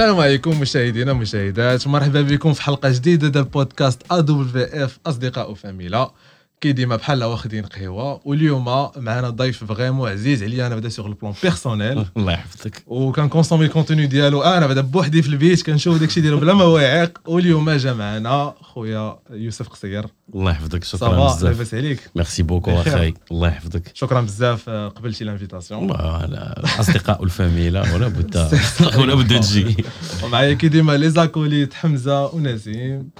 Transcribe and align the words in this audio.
السلام 0.00 0.20
عليكم 0.20 0.60
مشاهدينا 0.60 1.12
ومشاهدات 1.12 1.86
مرحبا 1.86 2.22
بكم 2.22 2.52
في 2.52 2.62
حلقة 2.62 2.90
جديدة 2.92 3.28
ديال 3.28 3.44
بودكاست 3.44 4.02
ا 4.12 4.20
دبليو 4.20 4.64
اف 4.64 4.98
أصدقاء 5.06 5.50
وفاميلا. 5.50 6.10
كي 6.60 6.72
ديما 6.72 6.96
بحال 6.96 7.24
واخدين 7.24 7.64
قهوة 7.64 8.20
واليوم 8.24 8.64
معنا 8.96 9.30
ضيف 9.30 9.64
فريمون 9.64 10.10
عزيز 10.10 10.42
عليا 10.42 10.66
أنا 10.66 10.74
بعدا 10.74 10.88
سوغ 10.88 11.06
البلون 11.06 11.34
بيرسونيل 11.42 12.04
الله 12.16 12.32
يحفظك. 12.32 12.82
وكنكونسومي 12.86 13.64
الكونتوني 13.64 14.06
ديالو. 14.06 14.42
أنا 14.42 14.66
بعدا 14.66 14.80
بوحدي 14.80 15.22
في 15.22 15.28
البيت 15.28 15.62
كنشوف 15.62 15.98
داكشي 16.00 16.20
ديالو 16.20 16.40
بلا 16.40 16.52
مواعيق. 16.54 17.18
واليوم 17.26 17.70
جا 17.70 17.92
معنا 17.92 18.54
خويا 18.60 19.18
يوسف 19.30 19.68
قصير. 19.68 20.06
الله 20.34 20.50
يحفظك 20.50 20.84
شكرا 20.84 21.26
بزاف. 21.26 21.42
لاباس 21.42 21.74
عليك 21.74 22.10
ميرسي 22.16 22.42
بوكو. 22.42 22.70
اخاي 22.70 23.14
الله 23.30 23.48
يحفظك. 23.48 23.82
شكرا 23.94 24.20
بزاف 24.20 24.68
آه، 24.68 24.88
قبلتي 24.88 25.24
لانفيتاسيون 25.24 25.86
لا، 25.86 26.58
الاصدقاء 26.58 27.20
والفاميلا 27.20 27.94
ولا 27.94 28.08
بد 28.08 28.36
ولا 29.00 29.14
بد 29.14 29.40
تجي. 29.40 29.84
ومعايا 30.24 30.54
كي 30.54 30.68
ديما 30.68 30.96
les 30.96 31.10
acolytes 31.10 31.74
حمزة 31.74 32.34
ونسيم. 32.34 33.10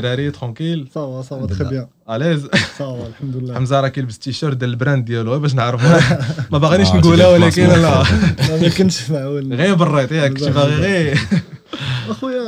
دراري 0.00 0.30
tranquille؟ 0.30 0.88
صافا 0.94 1.22
صافا 1.22 1.46
تخي 1.46 1.64
بيان. 1.64 1.86
أليز؟ 2.10 2.48
صافا 2.78 3.06
الحمد 3.06 3.36
لله. 3.36 3.54
حمزة 3.58 3.80
راه 3.80 3.88
كيلبس 3.88 4.18
تيشيرت 4.18 4.56
ديال 4.56 4.70
ال 4.70 4.76
brand 4.76 5.04
ديالو 5.04 5.38
باش 5.38 5.54
نعرفوا 5.54 6.00
ما 6.52 6.58
باغينيش 6.58 6.88
آه، 6.88 6.96
نقولها 6.96 7.28
ولكن 7.28 7.66
لا. 7.66 8.02
ما 8.62 8.68
كنتش 8.78 9.10
معول 9.10 9.54
غير 9.54 9.74
بريت 9.74 10.12
ياك 10.12 10.30
كنت 10.30 10.44
باغي 10.48 10.74
غير. 10.74 11.18
أخويا 12.08 12.42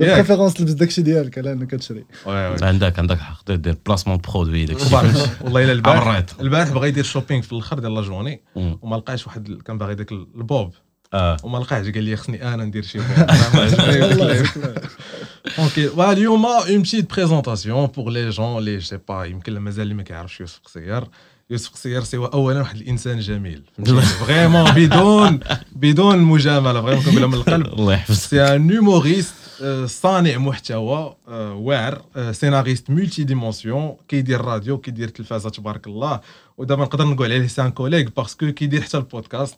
ياك. 0.00 0.16
préférence 0.16 0.54
تلبس 0.54 0.72
داكشي 0.72 1.02
ديالك 1.02 1.38
على 1.38 1.52
أنك 1.52 1.74
كتشري. 1.74 2.04
oui 2.26 2.56
عندك 2.62 2.98
عندك 2.98 3.18
حق 3.18 3.52
دير 3.52 3.76
placement 3.86 4.16
produit 4.18 4.64
داك 4.64 4.86
وبارك. 4.86 5.10
الشيء 5.10 5.26
والله 5.40 5.64
إلا 5.64 5.72
البارح. 5.72 6.24
البارح 6.40 6.68
بغى 6.68 6.88
يدير 6.88 7.04
shopping 7.04 7.42
في 7.42 7.52
الأخر 7.52 7.78
ديال 7.78 7.94
la 7.94 8.00
journée 8.02 8.42
مم. 8.56 8.78
وما 8.82 8.96
لقاش 8.96 9.26
واحد 9.26 9.48
كان 9.64 9.78
باغي 9.78 9.94
داك 9.94 10.12
البوب. 10.12 10.72
آه. 11.14 11.36
وما 11.42 11.58
لقاش 11.58 11.88
قال 11.88 12.04
لي 12.04 12.16
خصني 12.16 12.54
أنا 12.54 12.64
ندير 12.64 12.82
شي 12.82 12.98
بوب 15.46 15.58
أنا 15.58 15.64
ما 15.64 15.64
عجبني. 15.64 15.64
أوكي 15.64 15.88
واليوم 15.88 16.46
une 16.46 16.82
petite 16.82 17.14
présentation 17.14 17.86
pour 17.86 17.95
les 17.95 18.01
gens 18.01 18.10
لي 18.10 18.30
je 18.30 18.64
sais 18.64 18.98
pas 19.08 19.24
يمكن 19.24 19.58
مازال 19.58 19.82
اللي 19.82 19.94
ما 19.94 20.02
كيعرفش 20.02 20.40
يوسف 20.40 20.60
قصير 20.64 21.04
يوسف 21.50 21.72
قصير 21.72 22.02
c'est 22.02 22.16
هو 22.16 22.26
اولا 22.26 22.60
واحد 22.60 22.76
الانسان 22.76 23.20
جميل 23.20 23.62
vraiment 24.26 24.70
بدون 24.70 25.40
بدون 25.72 26.18
مجامله 26.18 26.82
vraiment 26.82 27.04
كنقولها 27.04 27.26
من 27.26 27.34
القلب 27.34 27.66
الله 27.66 27.92
يحفظك 27.92 28.20
c'est 28.20 28.56
un 28.56 28.76
humoriste 28.76 29.34
صانع 29.86 30.36
محتوى 30.38 31.16
آه، 31.28 31.54
واعر 31.54 32.02
آه، 32.16 32.32
scénariste 32.32 32.90
multidimension 32.90 33.96
كيدير 34.08 34.40
راديو 34.40 34.78
كيدير 34.78 35.08
تلفازه 35.08 35.50
تبارك 35.50 35.86
الله 35.86 36.20
ودابا 36.58 36.82
نقدر 36.82 37.04
نقول 37.04 37.32
عليه 37.32 37.46
c'est 37.46 37.62
un 37.62 37.70
collègue 37.70 38.08
parce 38.16 38.39
que 38.39 38.52
كيدير 38.52 38.82
حتى 38.82 38.96
ال 38.96 39.03
podcast 39.03 39.56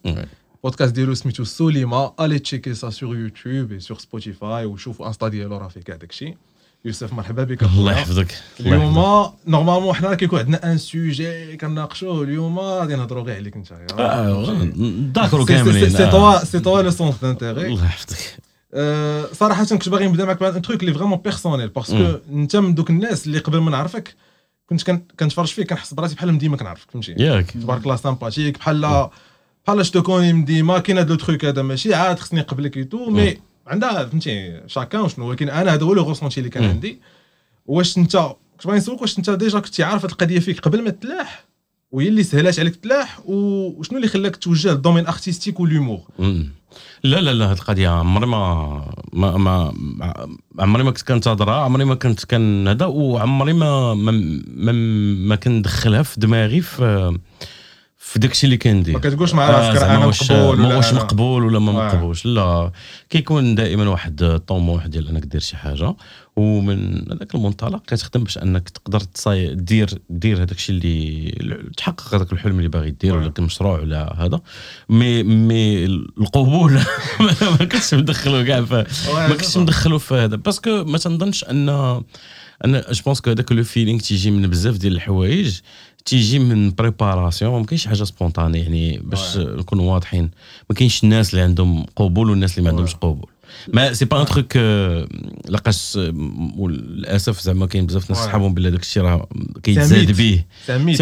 oui. 0.65 0.69
ال 0.71 0.74
podcast 0.74 0.95
ديالو 0.95 1.15
سميتو 1.15 1.45
سوليما 1.45 2.13
allez 2.21 2.39
checker 2.39 2.75
ça 2.75 2.91
sur 2.91 3.17
YouTube 3.17 3.73
et 3.73 3.81
sur 3.81 3.99
Spotify 3.99 4.65
وشوفوا 4.65 5.07
Insta 5.07 5.29
ديالو 5.29 5.57
راه 5.57 5.69
فيه 5.69 5.81
كاع 5.81 5.97
داكشي 5.97 6.37
يوسف 6.85 7.13
مرحبا 7.13 7.45
بك 7.45 7.63
الله. 7.63 7.93
يحفظك 7.93 8.35
اليوم. 8.61 8.99
normalement 9.47 9.95
حنا 9.95 10.15
كيكون 10.15 10.39
عندنا 10.39 10.73
un 10.73 10.79
sujet 10.79 11.57
كنناقشوه 11.57 12.23
اليوم 12.23 12.59
غادي 12.59 12.97
نهضروا 12.97 13.23
غير 13.23 13.37
عليك 13.37 13.57
انت 13.57 13.73
نذاكروا 15.13 15.45
كاملين 15.47 15.91
c'est. 15.91 16.11
toi 16.11 16.45
c'est 16.45 16.61
toi 16.61 16.83
le 16.83 16.91
centre 16.91 17.15
d'intérêt 17.23 17.67
الله 17.67 17.85
يحفظك 17.85 18.37
صراحة 19.35 19.65
كنت 19.65 19.89
باغي 19.89 20.09
نبدا 20.09 20.25
معك 20.25 20.39
بواحد 20.39 20.63
truc 20.63 20.81
اللي 20.81 20.95
vraiment 20.95 21.19
personnel 21.19 21.69
parce 21.69 21.98
que 21.98 22.15
انت 22.31 22.57
من 22.57 22.75
دوك 22.75 22.91
الناس 22.91 23.27
اللي 23.27 23.39
قبل 23.39 23.59
ما 23.59 23.71
نعرفك 23.71 24.15
كنت 24.69 24.83
كن- 24.83 25.03
كنتفرج 25.21 25.47
فيك 25.47 25.69
كنحس 25.71 25.95
براسي 25.95 26.15
بحال 26.15 26.39
ديما 26.39 26.57
كنعرفك 26.57 26.91
فهمتي 26.91 27.13
ياك 27.19 27.51
تبارك 27.51 27.83
الله 27.83 27.97
sympathique 27.97 28.59
بحال 28.59 29.09
بحال 29.67 29.83
من 30.09 30.45
ديما 30.45 30.79
كاين 30.79 30.99
هاد 30.99 31.11
le 31.11 31.17
truc 31.17 31.45
هذا 31.45 31.63
ماشي 31.63 31.95
عاد 31.95 32.19
خصني 32.19 32.41
نقبلك 32.41 32.77
ايتو 32.77 33.11
مي 33.11 33.39
عندها 33.67 34.05
فهمتي 34.05 34.61
chacun 34.67 35.09
شنو 35.09 35.29
ولكن 35.29 35.49
أنا 35.49 35.75
هذا 35.75 35.83
هو 35.83 35.95
le 35.95 36.03
ressenti 36.03 36.41
اللي 36.41 36.51
كان. 36.51 36.65
عندي 36.65 37.01
واش 37.67 37.99
انت 37.99 38.17
كنت 38.53 38.67
باغي 38.67 38.79
نسولك 38.79 39.01
واش 39.01 39.19
انت 39.19 39.31
déjà 39.31 39.59
كنتي 39.59 39.83
عارف 39.83 40.03
هاد 40.03 40.11
القضية 40.11 40.39
فيك 40.39 40.61
قبل 40.61 40.85
ما 40.85 40.91
تلاح 40.91 41.45
وهي 41.93 42.09
اللي 42.09 42.23
سهلات 42.23 42.61
عليك 42.61 42.77
تلاح 42.77 43.21
وشنو 43.25 43.97
اللي 43.97 44.09
خلاك 44.09 44.37
توجه 44.37 44.71
لل 44.71 44.79
domaine 44.79 45.07
artistique 45.07 45.61
وال 45.61 45.71
humour 45.71 46.01
مم. 46.19 46.51
لا 47.05 47.21
لا 47.21 47.35
لا 47.35 47.51
هاد 47.51 47.57
القضية 47.57 47.89
عمري 47.89 48.27
ما 48.27 48.95
ما 49.13 49.37
ما 49.37 49.73
عمري 50.59 50.83
ما 50.83 50.91
كنت 50.91 51.03
كنتظرها 51.03 51.55
عمري 51.55 51.85
ما 51.85 51.95
كنت 51.95 52.35
هذا 52.69 52.87
وعمري 52.87 53.53
ما 53.53 53.95
ما 53.95 54.13
ما, 54.47 54.73
ما 55.29 55.37
كندخلها 55.37 56.03
في 56.03 56.21
دماغي 56.21 56.61
في 56.61 57.19
في 58.07 58.19
داكشي 58.19 58.47
اللي 58.47 58.57
كندير 58.57 58.95
ما 58.95 59.01
كتقولش 59.01 59.35
مع 59.35 59.49
آه، 59.49 59.51
راسك 59.51 59.83
أنا 59.83 60.07
مقبول 60.07 60.59
ما 60.59 60.67
ولا 60.67 60.77
واش 60.77 60.93
مقبول 60.93 61.45
ولا 61.45 61.59
ما 61.59 61.71
آه. 61.71 61.95
مقبولش 61.95 62.27
لا 62.27 62.71
كيكون 63.11 63.55
دائما 63.55 63.89
واحد 63.89 64.23
الطموح 64.23 64.87
ديال 64.87 65.09
انك 65.09 65.25
دير 65.25 65.41
شي 65.41 65.57
حاجة 65.57 65.95
ومن 66.37 67.13
هذاك 67.13 67.35
المنطلق 67.35 67.83
كتخدم 67.87 68.25
باش 68.25 68.39
انك 68.39 68.69
تقدر 68.69 69.01
تصاي 69.01 69.55
دير 69.55 69.99
دير 70.11 70.37
هذاك 70.37 70.51
الشيء 70.51 70.75
اللي 70.77 71.71
تحقق 71.77 72.15
هذاك 72.15 72.33
الحلم 72.33 72.59
اللي 72.59 72.69
باغي 72.69 72.91
دير 72.91 73.17
ولا 73.17 73.27
آه. 73.27 73.35
المشروع 73.39 73.81
ولا 73.81 74.15
هذا 74.19 74.41
مي 74.89 75.23
مي 75.23 75.85
القبول 75.85 76.73
ما 77.61 77.65
كنتش 77.73 77.95
مدخلو 77.95 78.45
كاع 78.45 78.61
ما 79.11 79.29
كنتش 79.29 79.57
مدخلو 79.57 79.99
في 79.99 80.15
هذا 80.15 80.37
parce 80.37 80.67
que 80.67 80.85
ما 80.85 80.99
تنظنش 80.99 81.45
ان 81.45 81.69
أنا 82.65 82.93
je 82.93 83.03
pense 83.05 83.21
que 83.21 83.31
هذاك 83.31 83.53
le 83.53 83.65
feeling 83.65 84.01
تيجي 84.01 84.31
من 84.31 84.47
بزاف 84.47 84.77
ديال 84.77 84.93
الحوايج 84.93 85.61
تيجي 86.05 86.39
من 86.39 86.71
préparation 86.71 87.61
ما 87.61 87.67
كاينش 87.67 87.87
حاجة 87.87 88.05
spontané 88.05 88.59
يعني 88.59 88.99
باش. 89.05 89.37
نكونوا 89.37 89.93
واضحين 89.93 90.31
ما 90.71 90.77
كاينش 90.77 91.05
الناس 91.05 91.31
اللي 91.31 91.43
عندهم 91.45 91.87
قبول 91.97 92.31
والناس 92.31 92.59
اللي 92.59 92.63
ما 92.65 92.71
عندهمش. 92.71 92.95
قبول 92.95 93.31
mais 93.73 93.93
c'est 93.93 94.05
pas 94.05 94.21
un 94.21 94.27
truc 94.27 94.57
لقاش 95.49 95.97
للاسف 95.97 97.41
زعما 97.41 97.67
كاين 97.67 97.87
بزاف 97.87 98.11
ناس. 98.11 98.19
صحابهم 98.19 98.55
بلي 98.55 98.71
داك 98.71 98.83
الشيء 98.83 99.03
راه. 99.03 99.29
كيتزاد 99.63 100.13
به 100.13 100.45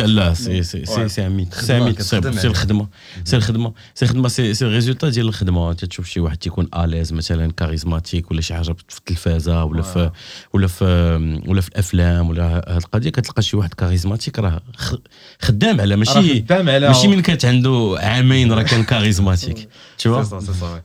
لا 0.04 0.34
c'est 0.34 0.62
c'est. 0.62 0.84
c'est 0.84 1.08
c'est 1.08 1.28
mythe 1.28 1.54
c'est 1.54 1.80
mythe 1.80 2.02
c'est 2.02 2.16
الخدمه 2.46 2.88
c'est 3.24 3.36
الخدمه 3.36 3.72
c'est 3.94 4.04
الخدمه 4.04 4.28
c'est 4.28 4.54
c'est 4.54 4.64
ال 4.64 4.69
résultat 4.69 5.08
ديال 5.08 5.28
الخدمه 5.28 5.72
تشوف 5.72 6.08
شي 6.08 6.20
واحد 6.20 6.36
تيكون 6.36 6.68
à 6.76 6.81
l'aise 6.81 7.12
مثلا 7.12 7.52
charismatique 7.52 8.30
ولا 8.30 8.40
شي 8.40 8.54
حاجة 8.54 8.72
في 8.88 8.98
التلفازه 8.98 9.64
ولا 9.64 9.82
في 9.82 10.10
ولا 10.52 10.66
في 10.66 10.84
ولا 11.46 11.60
في 11.60 11.68
الافلام 11.68 12.30
ولا 12.30 12.44
هاد 12.68 12.82
القضية 12.82 13.10
كتلقى 13.10 13.42
شي 13.42 13.56
واحد 13.56 13.74
charismatique 13.74 14.38
راه 14.38 14.62
خدام 15.40 15.80
على 15.80 15.96
ماشي 15.96 16.44
ماشي 16.50 17.08
من 17.08 17.22
كانت 17.22 17.44
عنده 17.44 17.96
عامين 17.98 18.52
راه 18.52 18.62
كان 18.62 18.84
charismatique 18.84 19.68
تشوف 20.02 20.42
سي 20.44 20.52
صا 20.52 20.80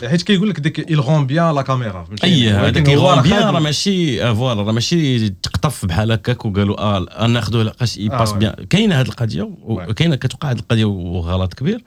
c'est 0.00 0.08
حيت 0.08 0.22
كيقول 0.22 0.48
لك 0.50 0.60
ديك 0.60 0.80
il 0.90 1.00
rend 1.04 1.26
bien 1.32 1.54
la 1.60 1.64
caméra 1.68 2.06
فهمتي 2.06 2.24
أي 2.26 2.50
هذاك 2.50 2.88
راه 2.88 2.92
il 2.94 3.03
rend 3.03 3.22
bien. 3.22 3.42
راه 3.54 3.60
ماشي 3.60 4.24
آه، 4.24 4.34
voilà 4.34 4.62
راه 4.62 4.72
ماشي 4.72 5.28
تقطف 5.28 5.84
بحال 5.86 6.12
هكاك 6.12 6.44
وقالوا 6.46 6.80
آه 6.80 7.26
ناخذوه 7.26 7.62
لقاش 7.62 7.96
il 7.98 8.07
passe 8.07 8.28
آه، 8.28 8.32
oui. 8.32 8.38
bien 8.38 8.52
كاينة 8.70 9.00
هذه 9.00 9.06
القضية. 9.08 9.50
وكاينه 9.62 10.16
كتوقع 10.16 10.50
هذه 10.50 10.58
القضية 10.58 10.84
وغلط 10.84 11.54
كبير 11.54 11.84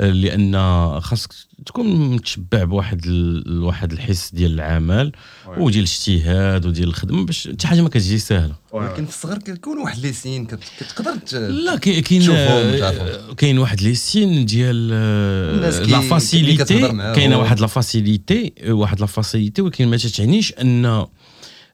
آه، 0.00 0.10
لأن 0.10 1.00
خاصك 1.00 1.30
تكون 1.66 2.14
متشبع 2.14 2.64
بواحد 2.64 3.00
ال- 3.06 3.62
واحد 3.62 3.92
الحس 3.92 4.30
ديال 4.34 4.52
العمل. 4.54 5.12
وديال 5.58 5.84
الاجتهاد 5.84 6.66
وديال 6.66 6.88
الخدمة 6.88 7.24
باش 7.26 7.48
حتى 7.48 7.66
حاجة 7.66 7.80
ما 7.82 7.88
كتجي 7.88 8.18
سهلة 8.18 8.54
ولكن 8.72 9.04
في 9.04 9.10
الصغر 9.10 9.38
كيكون 9.38 9.78
واحد 9.78 9.98
les 9.98 10.12
signes 10.12 10.46
كت- 10.46 10.58
كتقدر 10.80 11.16
ت- 11.16 11.34
لا 11.34 11.76
كاين 11.76 12.30
آه،. 12.30 13.32
كاين 13.36 13.58
واحد 13.58 13.80
les 13.80 13.94
signes 13.94 14.46
ديال 14.46 14.76
الناس 14.92 15.74
آه، 15.74 15.82
لا 15.82 15.96
les 15.98 16.08
facilités 16.08 16.64
كتهضر 16.64 16.92
معاهم. 16.92 17.14
كاينة 17.14 17.38
واحد 17.38 17.60
la 17.60 17.66
facilité 17.66 18.52
واحد 18.68 19.00
la 19.00 19.06
facilité 19.06 19.62
ولكن 19.62 19.88
ما 19.88 19.96
تعنيش 19.96 20.52
أن 20.52 21.06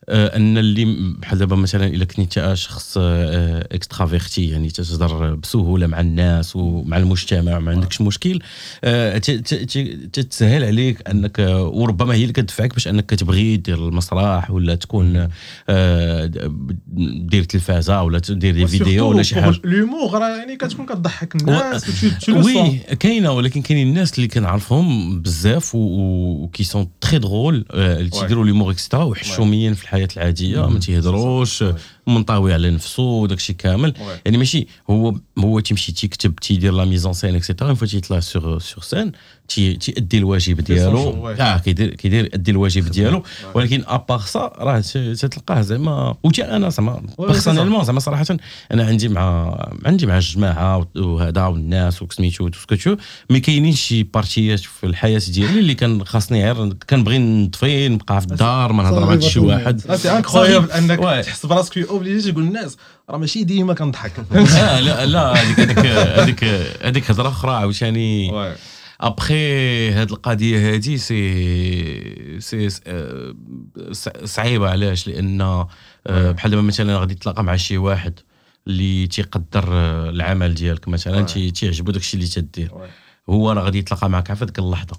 أن 0.08 0.58
اللي 0.58 1.14
بحال 1.18 1.38
دابا 1.38 1.56
مثلا 1.56 1.86
إلا 1.86 2.04
كنت 2.04 2.18
انت 2.18 2.54
شخص 2.54 2.98
آه، 3.00 3.68
extraverti 3.72 4.48
يعني 4.48 4.70
تتهضر 4.70 5.34
بسهولة 5.34 5.86
مع 5.86 6.00
الناس 6.00 6.56
ومع 6.56 6.96
المجتمع 6.96 7.58
ما 7.58 7.70
عندكش 7.70 8.00
مشكل 8.00 8.38
آه، 8.84 9.18
تتسهل 10.12 10.64
عليك 10.64 11.08
أنك 11.10 11.40
آه، 11.40 11.62
وربما 11.62 12.14
هي 12.14 12.22
اللي 12.22 12.32
كتدفعك 12.32 12.74
باش 12.74 12.88
أنك 12.88 13.10
تبغي 13.10 13.56
دير 13.56 13.88
المسرح 13.88 14.50
ولا 14.50 14.74
تكون 14.74 15.28
آه، 15.68 16.30
دير 17.16 17.44
تلفازة 17.44 18.02
ولا 18.02 18.18
تدير 18.18 18.54
des 18.54 18.66
vidéos 18.66 19.08
ولا 19.10 19.22
شي 19.22 19.34
حاجة. 19.34 19.60
ال 19.64 19.71
humour 19.71 20.12
راه 20.12 20.36
يعني 20.36 20.56
كتكون 20.56 20.86
كتضحك 20.86 21.34
الناس 21.36 22.04
oui 22.28 22.78
كاينة 22.78 23.32
ولكن 23.32 23.62
كاينين 23.62 23.88
الناس 23.88 24.14
اللي 24.14 24.28
كنعرفهم 24.28 25.20
بزاف 25.22 25.70
و 25.74 25.97
qui 25.97 26.64
sont 26.64 26.88
très 27.00 27.18
drôles 27.18 27.64
اللي 27.70 28.10
تيديروا 28.10 28.44
l'humour 28.44 28.70
extra 28.72 29.04
وحشوميين 29.04 29.74
في 29.74 29.82
الحياة 29.92 30.08
العادية 30.16 30.66
ما 30.66 30.78
تيهضروش. 30.78 31.64
منطوي 32.06 32.52
على 32.54 32.70
نفسه 32.70 33.02
وداك 33.02 33.38
الشيء 33.38 33.56
كامل. 33.56 33.94
يعني 34.24 34.38
ماشي 34.38 34.66
هو 34.90 35.14
هو 35.38 35.60
تيمشي 35.60 35.92
تيكتب 35.92 36.34
تيدير 36.36 36.72
la 36.72 36.84
mise 36.84 37.03
en 37.03 37.12
scène 37.12 37.34
et 37.34 37.44
cetera 37.44 37.74
voilà 37.74 37.86
تيطلع 37.86 38.20
sur 38.20 38.58
sur 38.58 38.84
scène 38.84 39.12
تي- 39.48 39.74
تيأدي 39.74 40.18
الواجب 40.18 40.60
ديالو. 40.60 41.28
آه 41.28 41.58
كيدير 41.58 41.94
كيدير 41.94 42.24
يأدي 42.24 42.50
الواجب 42.50 42.88
ديالو. 42.90 43.22
ولكن 43.54 43.84
à 43.86 43.93
part 43.93 44.20
ça 44.20 44.52
راه 44.58 44.80
تتلقاه 45.14 45.60
زعما. 45.60 46.14
وتي 46.22 46.44
أنا 46.44 46.68
زعما 46.68 47.02
personnellement 47.18 47.84
زعما 47.84 48.00
صراحة 48.00 48.26
أنا 48.72 48.84
عندي 48.84 49.08
مع 49.08 49.56
عندي 49.86 50.06
مع 50.06 50.14
الجماعة 50.18 50.86
وهذا 50.96 51.46
والناس 51.46 52.02
وسميتو 52.02 52.44
وسكوتشو 52.46 52.96
mais 53.30 53.40
كاينين 53.40 53.72
شي 53.72 54.02
بارتيات 54.02 54.60
في 54.60 54.86
الحياة 54.86 55.22
ديالي 55.28 55.58
اللي 55.58 55.74
كان 55.74 56.04
خاصني 56.04 56.52
غير 56.52 56.72
كنبغي 56.72 57.18
نطفي 57.18 57.88
نبقى 57.88 58.20
في 58.20 58.26
الدار 58.26 58.72
ما 58.72 58.82
نهضر 58.82 59.00
مع 59.06 59.18
شي 59.20 59.38
واحد. 59.40 59.80
c'est 59.96 60.16
incroyable 60.16 60.68
صافي. 60.68 60.78
انك. 60.78 61.24
تحس 61.24 61.46
براسك 61.46 61.78
obligé 61.92 62.32
تقول 62.32 62.44
للناس 62.44 62.76
راه 63.10 63.18
ماشي 63.18 63.44
ديما 63.44 63.74
كنضحك. 63.74 64.12
لا 64.32 64.80
لا 64.80 65.06
لا 65.06 65.32
هذيك 65.32 65.60
هذيك 65.60 65.86
هذيك 65.86 66.44
هذيك 66.82 67.10
هضرة 67.10 67.28
أخرى 67.28 67.52
عاوتاني. 67.52 68.30
ابخي 69.00 69.90
هاد 69.90 70.10
القضية 70.10 70.72
هادي 70.74 70.98
سي 70.98 72.40
سي 72.40 72.68
صعيبة. 74.24 74.70
علاش؟ 74.70 75.08
لأن 75.08 75.40
آه، 75.40 75.68
بحال 76.06 76.50
دابا 76.50 76.62
مثلا 76.62 76.98
غادي 76.98 77.14
تلاقى 77.14 77.44
مع 77.44 77.56
شي 77.56 77.78
واحد 77.78 78.20
اللي 78.66 79.06
تيقدر 79.06 79.64
آه، 79.68 80.10
العمل 80.10 80.54
ديالك 80.54 80.88
مثلا 80.88 81.22
تيعجبو 81.22 81.92
داكشي 81.92 82.16
اللي 82.16 82.28
تدير. 82.28 82.70
هو 83.30 83.52
راه 83.52 83.62
غادي 83.62 83.78
يتلاقى 83.78 84.10
معك 84.10 84.32
في 84.32 84.44
ديك 84.44 84.58
اللحظه 84.58 84.96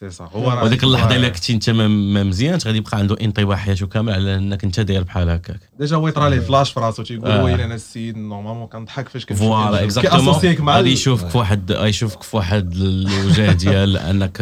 سي 0.00 0.10
صح 0.10 0.30
هو 0.32 0.64
وديك 0.64 0.84
اللحظة. 0.84 1.16
إلا 1.16 1.28
كنتي 1.28 1.52
أنت 1.52 1.70
ما 1.70 2.24
مزيانش 2.24 2.66
غادي 2.66 2.78
يبقى 2.78 2.98
عنده 2.98 3.16
انطباع 3.20 3.56
حياته 3.56 3.86
كامل 3.86 4.12
على 4.12 4.36
إنك 4.36 4.64
أنت 4.64 4.80
داير 4.80 5.02
بحال 5.02 5.30
هكاك. 5.30 5.60
déjà 5.78 5.96
هو 5.96 6.08
يطرى 6.08 6.30
ليه 6.30 6.40
فلاش 6.40 6.70
في 6.72 6.80
راسو 6.80 7.02
تيقول 7.02 7.30
آه. 7.30 7.44
وين 7.44 7.60
أنا 7.60 7.74
السيد 7.74 8.16
normalement 8.16 8.66
كنضحك 8.66 9.08
فاش 9.08 9.24
كنشوف 9.26 9.42
voilà 9.46 9.84
exactement. 9.84 10.34
غادي 10.68 10.92
يشوفك 10.92 11.28
في 11.28 11.38
واحد 11.38 11.70
يشوفك 11.70 12.22
في 12.22 12.36
واحد 12.36 12.72
الوجه 12.76 13.52
ديال 13.62 13.96
أنك 13.96 14.40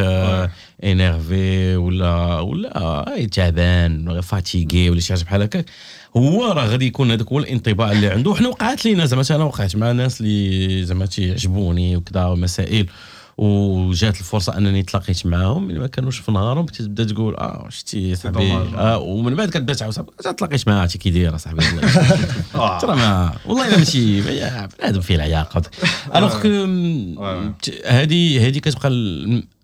énervé 0.84 1.76
ولا 1.76 2.40
ولا 2.40 3.14
أي 3.14 3.26
تعبان 3.26 4.20
fatigué 4.20 4.90
ولا 4.90 5.00
شي 5.00 5.12
حاجة 5.14 5.24
بحال 5.24 5.42
هكاك. 5.42 5.66
هو 6.16 6.52
راه 6.52 6.66
غادي 6.66 6.86
يكون 6.86 7.10
هذاك 7.10 7.28
هو 7.28 7.38
الانطباع 7.38 7.92
اللي 7.92 8.08
عنده. 8.08 8.30
وحنا 8.30 8.48
وقعت 8.48 8.84
لينا 8.84 9.06
زعما 9.06 9.24
أنا 9.30 9.44
وقعت 9.44 9.76
مع 9.76 9.92
ناس 9.92 10.20
اللي 10.20 10.84
زعما 10.84 11.06
تيعجبوني 11.06 11.96
وكذا 11.96 12.24
ومسائل. 12.24 12.86
وجات 13.38 14.20
الفرصة 14.20 14.56
أنني 14.58 14.82
تلاقيت 14.82 15.26
معاهم 15.26 15.68
اللي 15.70 15.80
ما 15.80 15.86
كانوش 15.86 16.18
في 16.18 16.32
نهارهم 16.32 16.66
تبدا 16.66 17.04
تقول 17.04 17.36
آه 17.36 17.66
شتي 17.70 18.14
صاحبي. 18.14 18.52
آه 18.52 18.98
ومن 18.98 19.34
بعد 19.34 19.48
كتبدا 19.48 19.74
تعاود 19.74 19.94
تلاقيت 20.36 20.68
معاه 20.68 20.86
تي 20.86 20.98
كي 20.98 21.10
داير 21.10 21.36
صاحبي. 21.36 21.64
ترى 22.80 22.96
ما 22.96 23.32
والله 23.46 23.68
الا 23.68 23.76
ماشي 23.78 24.20
ما- 24.20 24.68
بنادم 24.78 25.00
فيه 25.00 25.14
العياقه 25.14 25.62
alors 26.16 26.42
que. 26.42 26.48
هذه 27.86 28.46
هذه 28.48 28.58
كتبقى 28.58 28.88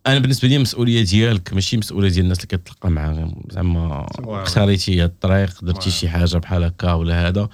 أنا 0.07 0.19
بالنسبة 0.19 0.49
لي 0.49 0.57
المسؤوليه 0.57 1.05
ديالك 1.05 1.53
ماشي 1.53 1.77
مسؤولية 1.77 2.09
ديال 2.09 2.23
الناس 2.25 2.37
اللي 2.39 2.49
كتلقى 2.59 2.91
معاهم 2.91 3.43
زعما. 3.51 4.07
اختاريتي 4.29 5.05
الطريق 5.05 5.65
درتي. 5.65 5.91
شي 5.91 6.09
حاجة 6.09 6.37
بحال 6.39 6.65
هكا 6.65 6.93
ولا 6.93 7.29
هذا 7.29 7.49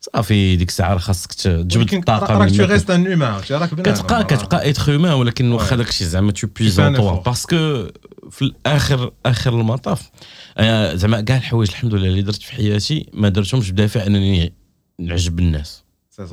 صافي 0.00 0.56
ديك 0.56 0.68
الساعة 0.68 0.92
راه 0.92 0.98
خاصك 0.98 1.32
تجبد 1.32 1.94
الطاقة 1.94 2.38
راك 2.38 2.56
tu 2.56 2.64
restes 2.64 2.90
un 2.90 3.06
humain 3.06 3.40
راك 3.50 3.74
بنادم. 3.74 3.92
كتبقى 3.92 4.24
كتبقى 4.24 4.70
être 4.70 4.90
humain 4.90 5.12
ولكن 5.12 5.52
واخا. 5.52 5.76
داكشي 5.76 6.04
زعما 6.04 6.32
tout 6.32 6.48
un 6.60 6.96
effort. 6.96 7.24
parce 7.24 7.63
que 7.63 7.86
في 8.30 8.42
الآخر 8.42 9.12
آخر 9.26 9.60
المطاف 9.60 10.10
أنا 10.58 10.94
زعما 10.94 11.20
كاع 11.20 11.36
الحوايج 11.36 11.68
الحمد 11.70 11.94
لله 11.94 12.08
اللي 12.08 12.22
درت 12.22 12.42
في 12.42 12.52
حياتي 12.52 13.06
ما 13.12 13.28
درتهمش 13.28 13.70
بدافع 13.70 14.06
أنني 14.06 14.52
نعجب 15.00 15.38
الناس. 15.38 15.84
c'est 16.10 16.26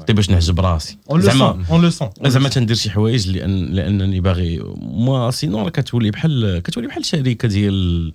حتى 0.00 0.12
باش 0.12 0.30
نعجب 0.30 0.60
راسي. 0.60 0.98
زعما 1.16 1.52
sens 1.52 1.64
dans 1.70 1.82
le 1.82 1.90
sens 1.90 2.08
زعما 2.26 2.48
تندير 2.48 2.76
شي 2.76 2.90
حوايج 2.90 3.28
لأن 3.28 3.66
لأنني 3.66 4.20
باغي 4.20 4.60
mais 4.80 5.30
sinon 5.30 5.62
راه 5.62 5.70
كتولي 5.70 6.10
بحال 6.10 6.62
كتولي 6.64 6.86
بحال 6.86 7.04
شركة 7.04 7.48
ديال 7.48 8.12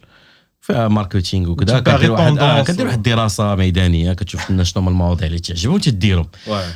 فيها 0.64 0.88
marketing 0.88 1.50
وكذا 1.52 1.80
كدير 1.98 2.12
واحد 2.12 2.38
آه 2.38 2.64
كدير 2.64 2.86
واحد 2.86 2.98
الدراسه 2.98 3.56
ميدانية 3.56 4.14
كتشوف 4.14 4.50
الناس 4.50 4.68
شنو 4.68 4.82
هما 4.84 4.92
المواضيع 4.92 5.28
اللي 5.28 5.40
تعجبهم 5.40 5.76
وتديرهم. 5.76 6.28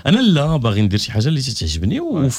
أنا 0.08 0.20
لا 0.20 0.58
باغي 0.58 0.82
ندير 0.82 1.00
شي 1.00 1.12
حاجة 1.12 1.28
اللي 1.28 1.40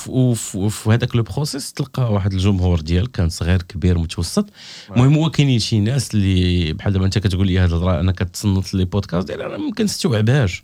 وف- 0.09 0.57
وفي 0.57 0.91
هذاك 0.91 1.17
le 1.17 1.23
process 1.23 1.73
تلقى 1.73 2.13
واحد 2.13 2.33
الجمهور 2.33 2.81
ديالك 2.81 3.11
كان 3.11 3.29
صغير 3.29 3.63
كبير 3.63 3.99
متوسط. 3.99 4.47
المهم 4.91 5.15
هو 5.15 5.31
كاينين 5.31 5.59
شي 5.59 5.81
ناس 5.81 6.15
اللي 6.15 6.73
بحال 6.73 6.93
دابا 6.93 7.05
أنت 7.05 7.19
كتقول 7.19 7.47
لي 7.47 7.59
هاد 7.59 7.69
الهضرة 7.73 8.01
أنا 8.01 8.13
كتصنت 8.13 8.75
لي 8.75 8.85
بودكاست 8.85 9.27
ديالي 9.27 9.47
أنا 9.47 9.57
ما 9.59 9.73
كنستوعبهاش 9.73 10.63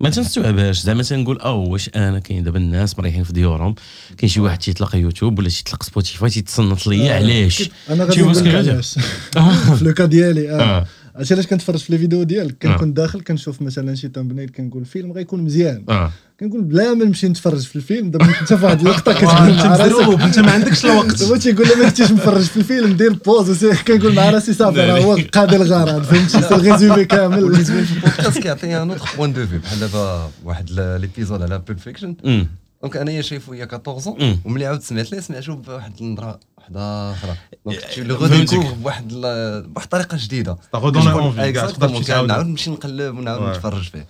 ما 0.00 0.10
تنستوعبهاش 0.10 0.80
زعما 0.80 1.02
تنقول 1.02 1.40
أو 1.40 1.72
واش 1.72 1.90
أنا 1.96 2.18
كاين 2.18 2.44
دابا 2.44 2.58
الناس 2.58 2.98
مريحين 2.98 3.24
في 3.24 3.32
ديورهم 3.32 3.74
كاين 4.18 4.28
شي 4.28 4.40
واحد 4.40 4.58
تيتلاقى 4.58 5.00
يوتيوب 5.00 5.38
ولا 5.38 5.48
تيتلاقى 5.48 5.86
Spotify 5.86 6.30
تيتصنت 6.30 6.86
ليا 6.86 7.14
علاش؟ 7.14 7.70
أنا 7.90 8.04
غادي 8.04 8.22
نقول 8.22 8.56
علاش 8.56 8.98
في 9.78 9.84
le 9.84 9.94
cas 9.94 10.04
ديالي 10.04 10.50
آه. 10.50 10.60
آه. 10.60 10.86
عرفتي 11.16 11.34
علاش 11.34 11.46
كنتفرج 11.46 11.78
في 11.78 11.92
les 11.92 11.98
vidéos 11.98 12.22
ديالك؟ 12.22 12.66
آه. 12.66 12.68
كنكون 12.72 12.92
داخل 12.94 13.20
كنشوف 13.20 13.62
مثلا 13.62 13.94
شي 13.94 14.08
thumbnail 14.08 14.48
كنقول 14.48 14.84
فيلم 14.84 15.12
غيكون 15.12 15.42
مزيان. 15.44 15.84
آه. 15.88 16.12
كنقول 16.40 16.62
بلا 16.62 16.94
ما 16.94 17.04
نمشي 17.04 17.28
نتفرج 17.28 17.60
في 17.60 17.76
الفيلم 17.76 18.10
دابا 18.10 18.24
انت 18.40 18.54
في 18.54 18.64
واحد 18.64 18.80
اللقطة 18.80 19.12
كتقول 19.18 19.50
انت 19.50 19.66
مع 19.66 19.76
راسك 19.76 19.92
مزروب 20.00 20.20
انت 20.20 20.38
ما 20.38 20.50
عندكش 20.50 20.84
الوقت 20.86 21.22
دابا 21.22 21.38
تيقول 21.38 21.68
لي 21.68 21.74
ما 21.74 21.88
كنتيش 21.88 22.10
مفرج 22.12 22.42
في 22.42 22.56
الفيلم 22.56 22.92
دير 22.92 23.12
pause 23.12 23.64
كنقول 23.88 24.14
مع 24.14 24.30
راسي 24.30 24.52
صافي 24.52 24.80
راه 24.80 24.98
هو 25.00 25.18
قاد 25.32 25.54
الغرض 25.54 26.02
فهمتي؟ 26.02 26.28
c'est 26.48 26.54
ال 26.54 26.61
résumé 26.61 27.04
كامل. 27.14 27.64
في 27.64 27.70
البودكاست 27.72 28.38
كيعطي 28.38 28.82
un 28.82 28.90
autre 28.90 29.04
point 29.16 29.32
de 29.32 29.46
vue 29.46 29.58
بحال 29.58 29.80
دابا 29.80 30.30
واحد 30.44 30.70
l'épisode 30.70 31.42
على 31.42 31.58
Pulp 31.58 31.78
Fiction. 31.78 32.14
donc 32.82 32.96
انايا 32.96 33.22
شايفو 33.22 33.52
شي 33.52 33.62
14 33.62 34.16
مرة. 34.20 34.38
وملي 34.44 34.66
عاود 34.66 34.82
سمعت 34.82 35.12
ليه 35.12 35.20
سمعتو 35.20 35.56
بواحد 35.56 35.92
النظره 36.00 36.40
وحده 36.76 37.12
أخرى 37.12 37.36
donc 37.66 38.18
فهمتك. 38.18 38.54
redécouvres 38.54 38.74
بواحد 38.74 39.08
بواحد 39.08 39.84
الطريقة 39.84 40.16
جديدة. 40.20 40.56
كاع. 41.52 41.66
تقدر 41.66 41.88
تمشي 41.88 42.04
تعاود. 42.04 42.30
نمشي 42.30 42.70
نقلب 42.70 43.18
ونعاود. 43.18 43.56
نتفرج 43.56 43.82
فيه 43.82 44.06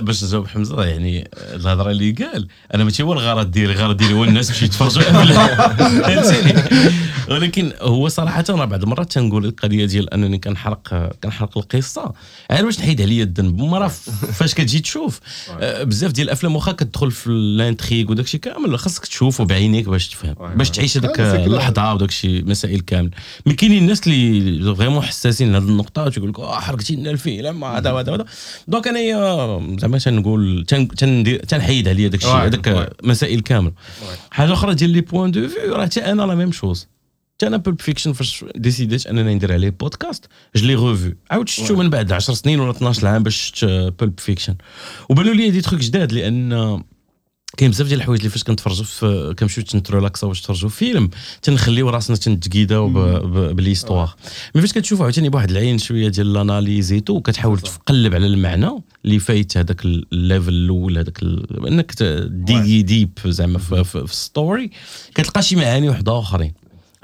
باش 0.00 0.24
نجاوب 0.24 0.46
حمزة 0.46 0.84
يعني 0.84 1.30
الهضرة 1.34 1.90
اللي 1.90 2.10
قال 2.12 2.48
أنا 2.74 2.84
ماشي 2.84 3.02
هو 3.02 3.12
الغرض 3.12 3.50
ديالي 3.50 3.72
الغرض 3.72 3.96
ديالي 3.96 4.14
هو 4.14 4.24
الناس 4.24 4.48
تمشي 4.48 4.64
يتفرجوا 4.64 5.02
فهمتيني 6.02 6.62
ولكن 7.28 7.72
هو 7.80 8.08
صراحة 8.08 8.44
أنا 8.50 8.64
بعض 8.64 8.82
المرات 8.82 9.12
تنقول 9.12 9.44
القضية 9.44 9.84
ديال 9.84 10.14
أنني 10.14 10.38
كنحرق 10.38 11.12
كنحرق 11.22 11.58
القصة 11.58 12.12
عاد 12.50 12.64
باش 12.64 12.78
نحيد 12.78 13.02
عليا 13.02 13.22
الذنب 13.24 13.74
راه 13.74 13.88
فاش 13.88 14.54
كتجي 14.54 14.80
تشوف 14.80 15.20
آه، 15.60 15.82
بزاف 15.82 16.12
ديال 16.12 16.26
الأفلام 16.26 16.56
واخا 16.56 16.72
كتدخل 16.72 17.10
في 17.10 17.26
الانتريغ 17.26 18.10
وداك 18.10 18.24
الشيء 18.24 18.40
كامل 18.40 18.78
خاصك 18.78 19.06
تشوفه 19.06 19.44
بعينيك 19.44 19.88
باش 19.88 20.08
تفهم 20.08 20.34
باش. 20.54 20.70
تعيش 20.70 20.98
clair. 20.98 21.20
اللحظة 21.20 21.82
وداك 21.98 22.08
الشيء 22.08 22.44
مسائل 22.44 22.80
كامل. 22.80 23.10
mais 23.46 23.54
كاينين 23.54 23.82
الناس 23.82 24.06
اللي 24.06 24.74
vraiment 24.74 25.02
حساسين 25.02 25.52
لهذه 25.52 25.62
النقطة 25.62 26.04
وتيقول 26.04 26.30
لك 26.30 26.38
آه 26.40 26.60
حرقتي 26.60 26.96
لنا 26.96 27.10
الفيلم 27.10 27.64
هذا 27.64 27.92
وهذا 27.92 28.10
وهذا 28.12 28.24
donc 28.68 28.88
انايا 28.88 29.76
زعما 29.80 29.98
تنقول 29.98 30.64
تنحيد 31.48 31.88
عليا 31.88 32.08
داك 32.08 32.20
الشيء 32.20 32.32
Ouais, 32.32 32.36
هذاك. 32.36 32.92
مسائل 33.04 33.40
كامل. 33.40 33.72
حاجة 34.30 34.52
أخرى 34.52 34.74
ديال 34.74 34.90
les 34.90 35.00
points 35.00 35.30
de 35.30 35.48
vue 35.48 35.58
راه 35.60 35.84
حتى 35.84 36.00
أنا 36.00 36.22
la 36.22 36.34
même 36.34 36.52
chose 36.52 36.88
حتى 37.36 37.46
أنا 37.46 37.56
Pulp 37.56 37.80
Fiction 37.80 38.12
فاش 38.12 38.44
ديسيديت 38.56 39.06
أنني 39.06 39.34
ندير 39.34 39.52
عليه 39.52 39.70
podcast 39.70 40.24
je 40.56 40.66
l'ai 40.66 40.74
revu 40.74 41.10
عاود 41.30 41.48
شفتو 41.48 41.76
من 41.76 41.90
بعد 41.90 42.12
10 42.12 42.34
سنين 42.34 42.60
ولا 42.60 42.70
12 42.70 43.06
عام 43.06 43.22
باش 43.22 43.52
شفت 43.54 43.64
Pulp 43.98 44.20
Fiction 44.20 44.54
وبانوا 45.08 45.34
لي 45.34 45.50
des 45.50 45.60
trucs 45.60 45.80
جداد 45.80 46.12
لأن 46.12 46.52
كاين 47.58 47.70
بزاف 47.70 47.88
ديال 47.88 48.00
الحوايج 48.00 48.20
اللي 48.20 48.30
فاش 48.30 48.44
كنتفرجوا 48.44 48.84
في 48.84 49.34
كنمشيو 49.38 49.64
تنتريلاكسا 49.64 50.26
واش 50.26 50.40
تفرجوا 50.40 50.70
فيلم 50.70 51.10
تنخليو 51.42 51.88
راسنا 51.88 52.16
تنتقيداو 52.16 52.88
بال 53.52 53.64
histoire 53.64 54.14
mais 54.54 54.60
فاش 54.60 54.72
كتشوف 54.72 55.02
عاوتاني 55.02 55.28
بواحد 55.28 55.50
العين 55.50 55.78
شوية 55.78 56.08
ديال 56.08 56.26
ال 56.26 56.33
analyse 56.33 56.80
et 56.80 56.93
tout 56.93 57.20
كتحاول 57.20 57.60
تقلب 57.60 58.14
على 58.14 58.26
المعنى 58.26 58.70
اللي 59.04 59.18
فايت 59.18 59.56
هذاك 59.56 59.84
ال 59.84 59.95
level 59.95 60.52
الأول 60.52 60.98
هذاك 60.98 61.22
un 61.68 62.02
degré 62.28 62.82
deep 62.82 63.10
زعما 63.26 63.58
في, 63.58 63.94
ال 63.96 64.08
story 64.08 64.70
كتلقى 65.14 65.42
شي 65.42 65.56
معاني 65.56 65.88
وحدة 65.88 66.18
آخرين. 66.18 66.52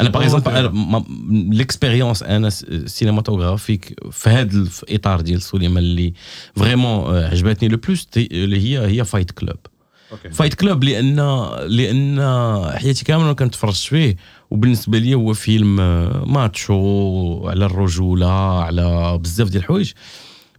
أنا 0.01 0.09
par 0.09 0.23
exemple. 0.23 1.57
l'expérience 1.57 2.23
أنا 2.23 2.51
cinématographique 2.87 4.01
في 4.11 4.31
هذا 4.31 4.69
الاطار 4.89 5.21
ديال 5.21 5.37
السينما 5.37 5.81
اللي 5.81 6.15
vraiment 6.57 7.17
عجبتني 7.17 7.69
le 7.69 7.77
plus 7.77 8.09
اللي 8.17 8.61
هي 8.61 8.87
هي 8.87 9.05
Fight 9.05 9.31
Club 9.31 9.57
Fight 10.33 10.55
Club 10.55 10.85
لأن 10.85 11.17
لأن 11.67 12.21
حياتي 12.79 13.05
كاملة 13.05 13.27
ما 13.27 13.33
كنتفرجت 13.33 13.77
فيه. 13.77 14.17
وبالنسبة 14.51 14.99
لي 14.99 15.15
هو 15.15 15.35
فيلم 15.35 15.81
آه، 15.81 16.25
macho 16.27 17.49
على 17.49 17.65
الرجولة 17.67 18.61
على 18.63 19.19
بزاف 19.19 19.49
ديال 19.49 19.63
الحوايج. 19.63 19.93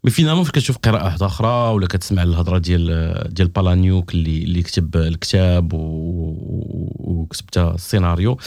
mais 0.03 0.11
finalement 0.11 0.43
فاش 0.43 0.51
كتشوف 0.51 0.77
قراءة 0.77 1.03
واحدة 1.03 1.25
أخرى 1.25 1.73
ولا 1.73 1.87
كتسمع 1.87 2.23
الهضرة 2.23 2.57
ديال 2.57 3.33
ديال 3.33 3.47
Palahniuk 3.47 4.13
اللي 4.13 4.43
اللي 4.43 4.61
كتب 4.63 4.95
الكتاب 4.95 5.73
و- 5.73 5.77
و- 5.77 6.91
وكتب 6.99 7.45
حتى 7.47 7.61
السيناريو 7.75 8.37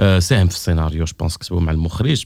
آه، 0.00 0.18
ساهم 0.18 0.46
في 0.48 0.54
السيناريو 0.54 1.04
je 1.04 1.12
pense 1.20 1.36
كتبه 1.36 1.60
مع 1.60 1.72
المخرج. 1.72 2.24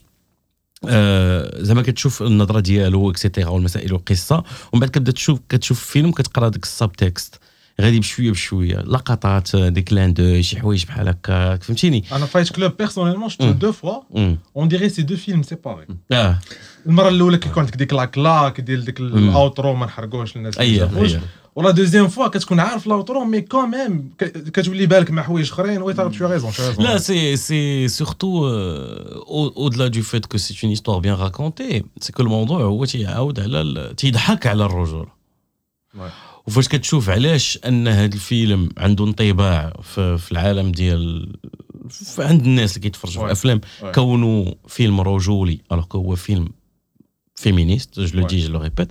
آه، 0.89 1.61
زعما 1.63 1.81
كتشوف 1.81 2.21
النظرة 2.21 2.59
ديالو 2.59 3.11
et 3.11 3.20
cetera 3.20 3.49
والمسائل 3.49 3.93
والقصة. 3.93 4.43
ومن 4.73 4.79
بعد 4.79 4.89
كتبدأ 4.89 5.11
تشوف 5.11 5.39
كتشوف 5.49 5.79
فيلم 5.85 6.11
كتقرأ 6.11 6.49
داك 6.49 6.63
ال 6.63 6.91
subtext 6.91 7.39
غادي 7.81 7.99
بشوية 7.99 8.31
بشوية. 8.31 8.75
لقطات 8.77 9.55
des 9.55 9.81
clins 9.81 10.13
d'œil 10.13 10.41
شي 10.41 10.59
حوايج 10.59 10.85
بحال 10.85 11.07
هكاك 11.07 11.63
فهمتيني؟ 11.63 12.03
أنا 12.11 12.25
Fight 12.25 12.49
Club 12.51 12.77
personnellement 12.77 13.29
شفتو. 13.29 13.51
deux 13.51 13.71
fois. 13.71 14.01
on 14.57 14.67
dirait 14.67 14.89
c'est 14.89 15.01
deux 15.01 15.15
films 15.15 15.43
séparés 15.43 15.87
آه. 16.11 16.39
المرة 16.85 17.09
الأولى 17.09 17.37
كي 17.37 17.49
كنت 17.49 17.77
ديك 17.77 17.93
la 17.93 18.05
claque 18.05 18.61
ديال 18.61 18.85
ديك 18.85 18.99
ال 18.99 19.12
outro 19.12 19.75
ما 19.75 19.85
نحرقوش 19.85 20.35
الناس 20.35 20.57
اللي 20.57 20.72
ما 20.72 20.77
شافوش 20.77 21.15
اي 21.15 21.21
و 21.55 21.60
la 21.60 21.71
deuxième 21.71 22.07
fois 22.07 22.27
كتكون 22.27 22.59
عارف 22.59 22.87
ال 22.87 22.93
outro 22.93 23.25
mais 23.25 23.41
quand 23.41 23.69
même 23.69 24.09
كتولي 24.53 24.85
بالك 24.85 25.11
مع 25.11 25.23
حوايج 25.23 25.51
أخرين. 25.51 25.81
oui 25.81 25.93
t'as 25.93 26.09
raison 26.21 26.51
c'est, 26.51 27.35
c'est 27.47 27.87
surtout 27.99 28.37
euh, 28.43 29.35
au- 29.37 29.53
au-delà 29.63 29.89
du 29.89 30.03
fait 30.03 30.27
que 30.27 30.37
c'est 30.37 30.63
une 30.63 30.71
histoire 30.71 31.01
bien 31.01 31.15
racontée, 31.15 31.83
c'est 32.01 32.13
que 32.15 32.19
الموضوع 32.19 32.61
هو 32.61 32.85
تيعاود 32.85 33.39
على 33.39 33.93
تيضحك 33.97 34.47
على 34.47 34.65
الرجولة. 34.65 35.21
وفاش 36.47 36.67
كتشوف 36.67 37.09
علاش 37.09 37.59
أن 37.67 37.87
هذا 37.87 38.15
الفيلم 38.15 38.69
عنده 38.77 39.05
انطباع 39.05 39.73
في, 39.83 40.17
في 40.17 40.31
العالم 40.31 40.71
ديال 40.71 41.33
عند 42.19 42.41
الناس 42.45 42.77
اللي 42.77 42.89
كيتفرجوا 42.89 43.21
في. 43.21 43.25
الأفلام. 43.25 43.61
كونه 43.95 44.55
فيلم 44.67 45.01
رجولي 45.01 45.59
alors 45.71 45.85
هو 45.95 46.15
فيلم 46.15 46.49
féministe 47.35 47.99
je 47.99 48.19
le. 48.19 48.27
dis 48.27 48.39
je 48.39 48.53
le 48.53 48.59
répète 48.59 48.87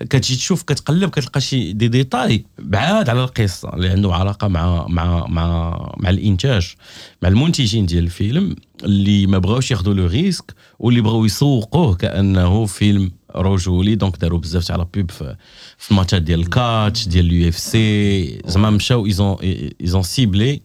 كتجي 0.00 0.36
تشوف 0.36 0.62
كتقلب 0.62 1.10
كتلقى 1.10 1.40
شي 1.40 1.72
دي 1.72 1.88
ديتاي 1.88 2.44
بعاد 2.58 3.08
على 3.08 3.24
القصة 3.24 3.74
اللي 3.74 3.88
عنده 3.88 4.14
علاقة 4.14 4.48
مع 4.48 4.86
مع 4.88 5.26
مع 5.26 5.78
مع 5.96 6.10
الإنتاج 6.10 6.74
مع 7.22 7.28
المنتجين 7.28 7.86
ديال 7.86 8.04
الفيلم 8.04 8.56
اللي 8.84 9.26
ما 9.26 9.38
بغاوش 9.38 9.70
ياخذوا 9.70 9.94
le 9.94 10.06
risque 10.06 10.54
واللي 10.78 11.00
بغاو 11.00 11.24
يسوقوه 11.24 11.94
كأنه 11.94 12.66
فيلم 12.66 13.10
رجولي 13.36 13.94
donc 13.94 14.16
داروا 14.16 14.38
بزاف 14.38 14.64
تاع 14.64 14.76
la 14.76 14.86
pub 14.94 15.10
في, 15.10 15.90
الماتشات 15.90 16.22
ديال 16.22 16.40
ال 16.40 16.51
catch 16.51 17.08
ديال 17.08 17.26
ال 17.26 17.48
UFC. 17.48 18.42
زعما 18.46 18.70
مشاو 18.70 19.06
ils 19.06 19.21
ont 19.21 19.36
ils 19.80 19.91
ont 19.91 20.02
ciblé 20.02 20.62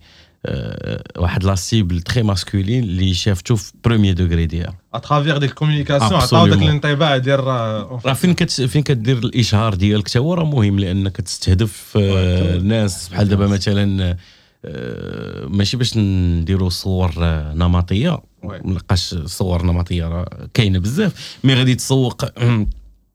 واحد 1.18 1.44
la 1.44 1.56
cible 1.56 2.02
très 2.02 2.24
masculine 2.24 2.84
اللي 2.84 3.14
شافته 3.14 3.56
في 3.56 3.74
premier 3.84 4.14
degré 4.14 4.46
ديالها. 4.46 4.78
à 4.94 4.99
travers 4.99 5.38
ديك 5.38 5.50
ال 5.50 5.54
communication 5.54 6.14
عطاو 6.14 6.48
داك. 6.48 6.62
الانطباع 6.62 7.18
ديال 7.18 7.40
راه 7.40 8.14
فين 8.14 8.34
كت 8.34 8.52
فين 8.62 8.82
كدير 8.82 9.18
الإشهار 9.18 9.74
ديالك؟ 9.74 10.10
تا 10.10 10.20
هو 10.20 10.34
راه 10.34 10.46
مهم 10.46 10.80
لانك 10.80 11.18
تستهدف 11.18 11.98
آه، 11.98 12.56
الناس. 12.56 13.10
بحال 13.10 13.28
دابا 13.30 13.48
مثلا 13.48 14.18
آه، 14.66 15.46
ماشي 15.46 15.78
باش 15.78 15.98
نديروا 15.98 16.70
صور 16.70 17.14
آه، 17.18 17.54
نمطية. 17.54 18.20
ما 18.44 18.62
نلقاش 18.66 19.16
صور 19.26 19.64
نمطيه 19.66 20.08
راه 20.08 20.50
كاينة 20.54 20.80
بزاف. 20.80 21.38
mais 21.44 21.54
غادي 21.54 21.76
تسوق. 21.76 22.26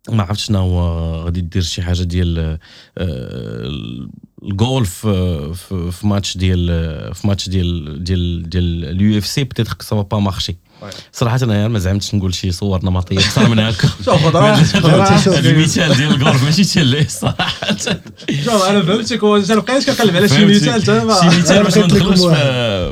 ما 0.09 0.23
عرفتش 0.23 0.45
شنو 0.45 0.59
هو. 0.59 1.15
غادي 1.25 1.41
دير 1.41 1.63
شي 1.63 1.83
حاجة 1.83 2.03
ديال 2.03 2.59
آه، 2.99 3.71
الجولف 4.43 5.07
آه، 5.07 5.53
في 5.91 6.07
ماتش 6.07 6.37
ديال 6.37 6.69
آه، 6.71 7.13
في 7.13 7.27
ماتش 7.27 7.49
ديال 7.49 8.05
ديال 8.05 8.49
ديال 8.51 8.85
ال 8.85 9.19
UFC. 9.19 9.45
peut-être 9.45 9.77
ça 9.81 9.92
va 9.92 10.03
pas 10.03 10.19
marcher. 10.19 10.57
صراحة 11.13 11.39
أنا 11.43 11.69
ما 11.69 11.79
زعمتش 11.79 12.15
نقول 12.15 12.35
شي 12.35 12.53
صور 12.53 12.85
نمطيه 12.85 13.19
أكثر 13.19 13.49
من 13.49 13.59
هكا 13.59 13.89
شوف 14.05 15.39
المثال 15.47 15.97
ديال 15.97 16.11
الجولف 16.15 16.45
ماشي 16.45 16.65
تشليه 16.65 17.07
صراحة 17.09 17.77
شوف 18.45 18.63
أنا 18.69 18.83
فهمتك 18.83 19.25
هو 19.25 19.37
أنا 19.37 19.61
بقيت 19.61 19.85
كنقلب 19.91 20.17
على 20.17 20.29
شي؟ 20.29 20.45
مثال 20.45 20.83
تا 20.83 21.05
ما- 21.05 21.21
شي 21.21 21.39
مثال 21.39 21.63
باش 21.65 21.79
ما 21.79 21.85
ندخلوش 21.85 22.19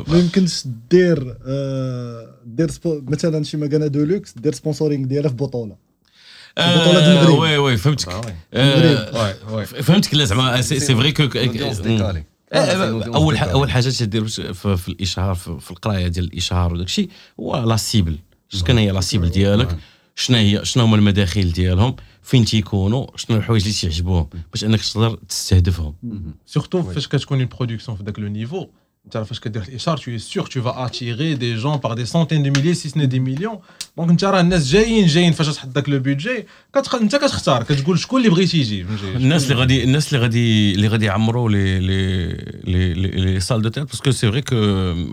ما 0.07 0.17
يمكنش 0.19 0.63
دير 0.91 1.35
آه، 1.47 2.29
دير. 2.45 2.69
مثلا 2.85 3.43
شي 3.43 3.57
مكانه 3.57 3.87
de 3.87 4.02
luxe 4.02 4.33
دير 4.37 4.53
sponsoring 4.53 5.05
ديالها 5.07 5.29
في 5.29 5.35
بطوله 5.35 5.75
آه، 6.57 7.07
المغرب. 7.11 7.39
oui 7.39 7.57
oui 7.57 7.77
فهمتك 7.77 8.09
Ah. 8.09 8.27
آه، 8.53 9.63
فهمتك 9.63 10.13
لا 10.15 10.25
زعما 10.25 10.61
c'est 10.61 10.79
vrai 10.95 11.11
que. 11.11 11.23
أول 12.53 13.37
حاجة 13.37 13.51
أول 13.51 13.71
حاجة 13.71 13.89
تدير 13.89 14.27
في, 14.27 14.77
في 14.77 14.87
الإشهار 14.89 15.35
في, 15.35 15.59
في 15.59 15.71
القراية 15.71 16.07
ديال 16.07 16.25
الإشهار 16.25 16.73
وداك 16.73 16.85
الشيء 16.87 17.09
هو 17.39 17.63
la 17.63 17.77
cible. 17.77 18.17
شكون 18.49 18.77
هي 18.77 18.91
la 18.91 19.01
cible 19.01 19.29
ديالك؟ 19.29 19.77
شنو 20.15 20.37
هي 20.37 20.65
شنو 20.65 20.83
هما 20.83 20.95
المداخيل 20.95 21.51
ديالهم؟ 21.51 21.95
فين 22.21 22.45
تيكونوا؟ 22.45 23.07
شنو 23.15 23.37
الحوايج 23.37 23.61
اللي 23.61 23.73
تيعجبوهم؟ 23.73 24.29
باش 24.51 24.63
أنك 24.63 24.81
تقدر 24.81 25.15
تستهدفهم. 25.29 25.95
surtout. 26.45 26.83
فاش 26.83 27.07
كتكون 27.07 27.39
une 27.39 27.47
production 27.47 27.97
في 27.97 28.03
ذاك 28.03 28.19
le 28.19 28.27
niveau 28.27 28.67
انت 29.05 29.17
راه 29.17 29.23
فاش 29.23 29.39
كدير 29.39 29.63
tu 29.63 30.15
es 30.15 30.19
sûr 30.19 30.49
tu 30.49 30.59
vas 30.59 30.75
attirer 30.85 31.35
des 31.35 31.57
gens 31.63 31.77
par 31.77 31.95
des 31.95 32.05
centaines 32.05 32.43
de 32.43 32.49
milliers 32.49 32.73
si 32.73 32.89
ce 32.89 32.97
n'est 32.97 33.07
des 33.07 33.19
millions. 33.19 33.59
donc 33.97 34.09
انت 34.09 34.23
راه 34.23 34.39
الناس 34.41 34.71
جايين 34.71 35.05
جايين 35.07 35.31
فاش 35.31 35.55
تحط 35.55 35.69
ذاك 35.69 35.89
le 35.89 35.99
budget. 35.99 36.45
انت 37.01 37.15
كتختار 37.15 37.63
كتقول 37.63 37.99
شكون 37.99 38.19
اللي 38.19 38.29
بغيتي 38.29 38.59
يجي؟ 38.59 38.85
الناس 39.15 39.43
اللي 39.43 39.55
غادي 39.55 39.83
الناس 39.83 40.13
اللي 40.13 40.23
غادي 40.23 40.75
اللي 40.75 40.87
غادي 40.87 41.05
يعمروا 41.05 41.49
les 41.49 41.79
les 41.79 42.27
les 42.63 42.93
les, 42.93 43.39
salles 43.39 43.61
de 43.61 43.69
théâtre 43.69 43.89
parce 43.89 44.03
que 44.03 44.11
c'est 44.11 44.31
vrai 44.31 44.41
que 44.41 44.55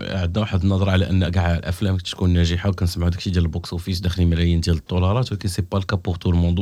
عندنا 0.01 0.39
واحد 0.39 0.63
النظرة 0.63 0.91
على 0.91 1.09
أن 1.09 1.29
كاع 1.29 1.55
الأفلام 1.55 1.97
تكون 1.97 2.29
ناجحة 2.33 2.69
وكنسمعوا 2.69 3.09
داكشي 3.09 3.29
ديال 3.29 3.43
ال 3.43 3.50
box 3.50 3.73
office 3.73 3.99
داخلين 3.99 4.29
ملايين 4.29 4.59
ديال 4.59 4.75
الدولارات 4.75 5.31
ولكن 5.31 5.49
c'est 5.49 5.61
pas 5.71 5.77
le 5.77 5.84
cas 5.84 5.95
pour 5.95 6.15
tout 6.15 6.29
le 6.29 6.38
monde 6.38 6.59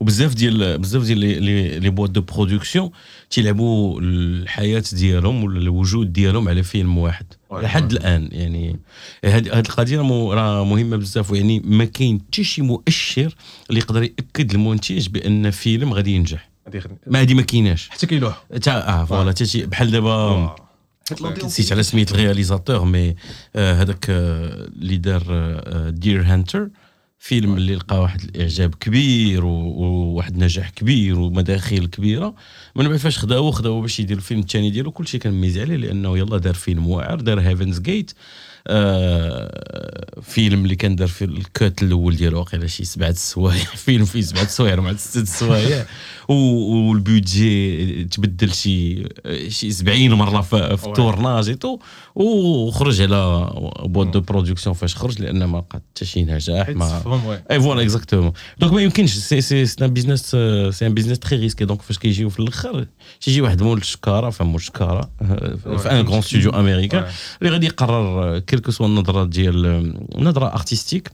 وبزاف 0.00 0.34
ديال 0.34 0.78
بزاف 0.78 1.02
ديال 1.02 1.18
les 1.18 1.78
les, 1.80 1.90
boîtes 1.90 2.10
de 2.10 2.20
production 2.20 2.90
تيلعبوا 3.30 4.00
الحياة 4.00 4.84
ديالهم 4.92 5.44
ولا 5.44 5.58
الوجود 5.58 6.12
ديالهم 6.12 6.48
على 6.48 6.62
فيلم 6.62 6.98
واحد. 6.98 7.26
لحد. 7.52 7.92
الآن 7.92 8.28
يعني 8.32 8.80
هاد 9.24 9.48
هاد 9.48 9.66
القضية 9.66 10.00
راه 10.34 10.64
مهمة 10.64 10.96
بزاف 10.96 11.30
ويعني 11.30 11.60
ما 11.60 11.84
كاين 11.84 12.20
حتى 12.26 12.44
شي 12.44 12.62
مؤشر 12.62 13.34
اللي 13.70 13.80
يقدر 13.80 14.02
يأكد 14.02 14.54
المنتج 14.54 15.08
بأن 15.08 15.50
فيلم 15.50 15.94
غادي 15.94 16.14
ينجح. 16.14 16.50
هذه. 16.68 16.82
ما 17.06 17.20
هذه 17.20 17.34
ما 17.34 17.42
كايناش. 17.42 17.88
حتى 17.88 18.06
كيلوح 18.06 18.44
تا 18.62 18.88
آه 18.88 19.04
voilà 19.04 19.32
تا 19.32 19.44
شي 19.44 19.66
بحال 19.66 19.90
دابا 19.90 20.56
نسيت 21.44 21.72
على 21.72 21.82
سميت 21.82 22.12
ال 22.12 22.18
réalisateur 22.18 22.84
mais 22.84 23.16
آه، 23.56 23.82
هذاك 23.82 24.06
آه، 24.10 24.68
اللي 24.76 24.96
دار 24.96 25.22
Deer 25.90 26.22
Hunter 26.22 26.68
فيلم 27.24 27.56
اللي 27.56 27.74
لقى 27.74 28.02
واحد 28.02 28.22
الإعجاب 28.22 28.74
كبير 28.74 29.44
وواحد 29.44 30.34
النجاح 30.34 30.70
كبير 30.70 31.18
ومداخيل 31.18 31.86
كبيرة. 31.86 32.34
من 32.76 32.88
بعد 32.88 32.96
فاش 32.96 33.18
خداو 33.18 33.50
خداو 33.50 33.80
باش 33.80 34.00
يدير 34.00 34.16
الفيلم 34.16 34.40
الثاني 34.40 34.70
ديالو 34.70 34.90
كلشي 34.92 35.18
كان 35.18 35.32
misé 35.40 35.60
عليه 35.60 35.76
لأنه 35.76 36.18
يلا 36.18 36.38
دار 36.38 36.54
فيلم 36.54 36.86
واعر 36.86 37.20
دار 37.20 37.40
Heaven's 37.40 37.80
Gate 37.80 38.12
آه 38.66 40.20
فيلم 40.22 40.64
اللي 40.64 40.76
كان 40.76 40.96
دار 40.96 41.08
في 41.08 41.24
ال 41.24 41.38
cut 41.38 41.82
الأول 41.82 42.16
ديالو 42.16 42.38
واقيلا 42.38 42.66
شي 42.66 42.84
سبعة 42.84 43.08
السوايع. 43.08 43.64
فيلم 43.84 44.04
فيه 44.04 44.20
سبعة 44.20 44.42
السوايع 44.42 44.80
مع 44.80 44.96
ست 44.96 45.16
السوايع 45.16 45.86
وال 46.28 46.72
budget 46.72 48.04
تبدل 48.04 48.52
شي 48.52 49.08
شي 49.48 49.70
70 49.70 50.10
مرة 50.10 50.40
في, 50.40 50.76
في. 50.76 50.86
ال 50.86 50.93
tournage 50.93 51.48
et 51.48 51.58
tout 51.58 51.78
وخرج 52.14 53.02
على 53.02 53.50
boîte 53.82 54.10
de 54.10 54.20
production 54.20 54.74
فاش 54.74 54.96
خرج 54.96 55.22
لأن 55.22 55.44
ما 55.44 55.58
لقى 55.58 55.66
حتى 55.72 56.04
شي 56.04 56.24
نجاح 56.24 56.68
ما 56.68 57.42
et 57.50 57.60
voilà 57.60 57.82
exactement 57.82 58.32
donc 58.58 58.72
ما 58.72 58.82
يمكنش 58.82 59.14
c'est 59.14 59.40
c'est 59.40 59.66
c'est 59.66 59.84
un 59.84 59.92
business 59.92 60.30
c'est 60.70 60.86
un 60.86 60.94
business 60.94 61.18
très 61.18 61.36
risqué 61.36 61.64
donc 61.64 61.82
فاش 61.82 61.98
كيجيو 61.98 62.30
في 62.30 62.40
الأخر 62.40 62.86
تيجي 63.20 63.40
واحد 63.40 63.62
مول 63.62 63.78
الشكارة 63.78 64.30
فهم 64.30 64.46
مول 64.46 64.56
الشكاره 64.56 65.10
في 65.82 65.90
un 65.90 66.04
grand 66.04 66.22
studio 66.22 66.50
américain 66.50 67.04
اللي 67.42 67.52
غادي 67.52 67.66
يقرر 67.66 68.38
quel 68.54 68.63
que 68.63 68.70
soit 68.70 68.86
النظرة 68.86 69.24
ديال 69.24 69.66
النظرة 70.14 70.46
artistique 70.46 71.10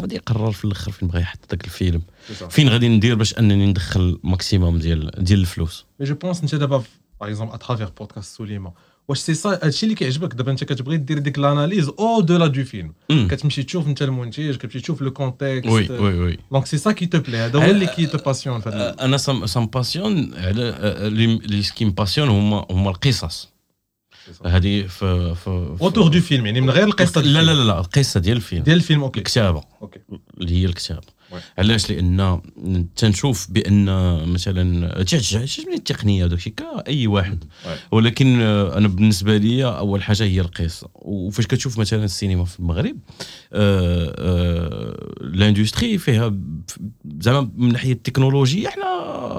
غادي 0.00 0.14
يقرر 0.14 0.52
في 0.52 0.64
الأخر 0.64 0.92
فين 0.92 1.08
بغا 1.08 1.20
يحط 1.20 1.38
ذاك 1.50 1.64
الفيلم. 1.64 2.02
فين 2.50 2.68
غادي 2.68 2.88
ندير 2.88 3.14
باش 3.14 3.38
أنني 3.38 3.66
ندخل 3.66 4.18
maximum 4.22 4.78
ديال 4.78 5.10
ديال 5.18 5.40
الفلوس. 5.40 5.86
mais 6.00 6.06
je 6.06 6.14
pense 6.14 6.42
انت 6.42 6.54
دابا 6.54 6.76
par 6.76 7.28
exemple 7.28 7.54
à 7.54 7.59
travers 7.59 7.90
podcast 7.98 8.36
سوليما 8.36 8.72
واش 9.08 9.18
سي 9.18 9.34
سا 9.34 9.48
هادشي 9.62 9.86
اللي 9.86 9.94
كيعجبك. 9.94 10.34
دابا 10.34 10.50
انت 10.50 10.64
كتبغي 10.64 10.96
دير 10.96 11.18
ديك 11.18 11.38
ال 11.38 11.88
analyse 11.88 12.20
au-delà 12.20 12.46
du 12.46 12.64
film. 12.64 12.92
كتمشي 13.10 13.62
تشوف 13.62 13.86
انت 13.86 14.02
المنتج 14.02 14.56
كتمشي 14.56 14.80
تشوف 14.80 15.02
le 15.02 15.10
contexte 15.10 15.66
oui 15.66 15.88
oui 15.90 16.18
oui 16.18 16.38
donc 16.52 16.66
c'est 16.66 16.78
ça 16.78 16.92
qui 16.92 17.06
te 17.06 17.18
plaît 17.18 17.36
هذا 17.36 17.58
هو 17.58 17.70
اللي 17.70 17.86
qui 17.86 18.06
te 18.06 18.18
passionne 18.18 18.62
أنا 18.66 19.16
ça 19.16 19.31
me 19.31 19.46
ça 19.46 19.56
me 19.56 19.66
passionne 19.66 20.34
على 20.34 20.68
اللي 21.06 21.24
اللي 21.24 21.62
ce 21.62 21.71
qui 21.71 21.84
passionne 21.84 22.28
هما 22.28 22.66
هما 22.70 22.90
القصص. 22.90 23.51
هذه 24.46 24.82
في 24.82 25.34
في 25.34 25.76
autour 25.80 26.08
du 26.08 26.20
film 26.20 26.46
يعني 26.46 26.60
من 26.60 26.70
غير 26.70 26.84
القصة 26.84 27.20
لا 27.20 27.42
لا 27.42 27.52
لا 27.52 27.78
القصة 27.78 28.20
ديال 28.20 28.36
الفيلم. 28.36 28.62
ديال 28.62 28.76
الفيلم 28.76 29.02
OK. 29.02 29.18
الكتابه 29.18 29.62
OK. 29.82 30.00
اللي 30.40 30.62
هي 30.62 30.64
الكتابه. 30.64 31.06
علاش 31.58 31.90
لأن 31.90 32.40
تنشوف 32.96 33.50
بأن 33.50 33.84
مثلا 34.28 34.88
تعجبش 35.02 35.60
من 35.60 35.74
التقنية 35.74 36.24
وداك 36.24 36.38
الشيء 36.38 36.52
كاي 36.52 37.06
واحد. 37.06 37.44
ولكن 37.92 38.40
أنا 38.40 38.88
بالنسبة 38.88 39.36
لي 39.36 39.64
أول 39.64 40.02
حاجة 40.02 40.24
هي 40.24 40.40
القصة 40.40 40.88
وفاش 40.94 41.46
كتشوف 41.46 41.78
مثلا 41.78 42.04
السينما 42.04 42.44
في 42.44 42.60
المغرب 42.60 42.96
آه، 43.52 44.14
آه، 44.18 45.12
ال 45.20 45.29
industry 45.29 45.98
فيها 45.98 46.34
زعما 47.20 47.50
من 47.56 47.72
ناحية 47.72 47.92
التكنولوجيا 47.92 48.68
إحنا 48.68 48.92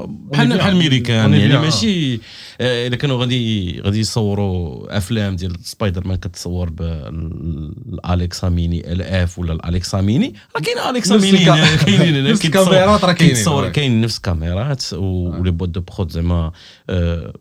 بحالنا. 0.10 0.56
بحال 0.56 0.74
الميريكان 0.74 1.34
يعني. 1.34 1.58
ماشي 1.58 2.14
آه، 2.62 2.88
الا 2.88 2.96
كانوا 2.96 3.18
غادي 3.18 3.82
غادي 3.82 4.00
يصوروا 4.00 4.98
أفلام 4.98 5.36
ديال 5.36 5.56
سبايدر 5.64 6.08
مان 6.08 6.18
كتصور 6.18 6.70
ب 6.70 6.96
ال 6.96 7.21
Alexa 7.21 8.50
Mini 8.50 8.92
LF 8.94 9.40
ولا 9.40 9.54
ال 9.54 9.62
Alexa 9.62 10.02
Mini 10.02 10.34
راه 10.56 10.62
كاين 10.62 10.78
Alexa 10.90 11.18
Mini 11.18 11.46
كاينين 11.86 12.16
هنا 12.16 12.32
نفس 12.32 12.46
الكاميرات 12.46 13.04
راه 13.04 13.14
كاينين. 13.14 13.72
كاين 13.72 14.02
نفس 14.02 14.20
كاميرات 14.20 14.94
و 14.94 15.08
les 15.08 15.52
boîtes 15.52 15.70
de 15.70 15.82
prod 15.82 16.12
زعما 16.12 16.52
آه، 16.90 17.34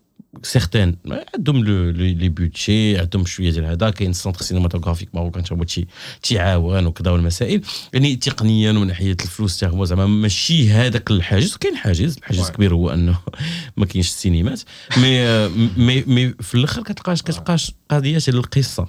certains 0.43 0.97
عندهم 1.35 1.65
le- 1.65 1.91
les 1.91 2.29
budgets 2.29 2.99
عندهم 2.99 3.25
شوية 3.25 3.51
ديال 3.51 3.65
هذا 3.65 3.91
كاين 3.91 4.11
ال 4.11 4.15
Centre 4.15 4.43
cinématographique 4.43 5.15
marocain 5.15 5.45
هو 5.53 5.65
تي- 5.65 5.87
تيعاون 6.23 6.87
وكذا 6.87 7.11
والمسائل. 7.11 7.61
يعني 7.93 8.17
تقنيا 8.17 8.71
ومن 8.71 8.87
ناحية 8.87 9.17
الفلوس 9.23 9.65
هو 9.65 9.85
زعما 9.85 10.07
ماشي 10.07 10.71
هذاك 10.71 11.11
الحاجز. 11.11 11.57
كاين 11.57 11.77
حاجز 11.77 12.17
الحاجز. 12.19 12.41
الكبير 12.47 12.75
هو 12.75 12.91
إنه 12.91 13.19
ما 13.77 13.87
كاينش 13.87 14.07
السينمات 14.09 14.61
مي 14.97 15.49
مي 15.77 16.03
مي 16.07 16.35
في 16.41 16.55
الآخر 16.55 16.83
كتلقاش 16.83 17.23
كتلقاش 17.23 17.73
قضية 17.91 18.19
ديال 18.19 18.37
القصة. 18.37 18.89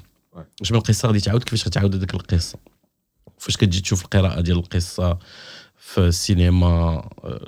واش 0.62 0.72
من 0.72 0.78
القصة 0.78 1.08
غادي 1.08 1.20
تعاود؟ 1.20 1.44
كيفاش 1.44 1.68
غتعاود 1.68 1.96
هذيك 1.96 2.14
القصة؟ 2.14 2.58
فاش 3.44 3.58
كتجي 3.58 3.82
تشوف 3.82 4.04
القراءة 4.04 4.42
ديال 4.42 4.58
القصة 4.58 5.18
في 5.78 5.98
السينما 5.98 6.68
آه، 7.24 7.40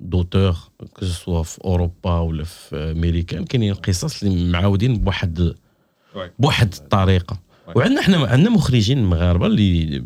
d'autant 0.00 0.56
que 1.24 1.42
في 1.42 1.58
أوروبا 1.64 2.18
ولا 2.18 2.44
في 2.44 2.76
امريكان 2.76 3.44
كاينين 3.44 3.72
القصص 3.72 4.22
اللي 4.22 4.50
معاودين 4.50 4.98
بواحد. 4.98 5.54
بواحد 6.38 6.74
الطريقة. 6.74 7.38
وعندنا 7.74 8.02
حنا 8.02 8.26
عندنا 8.26 8.50
مخرجين 8.50 9.04
مغاربه 9.04 9.46
اللي 9.46 10.02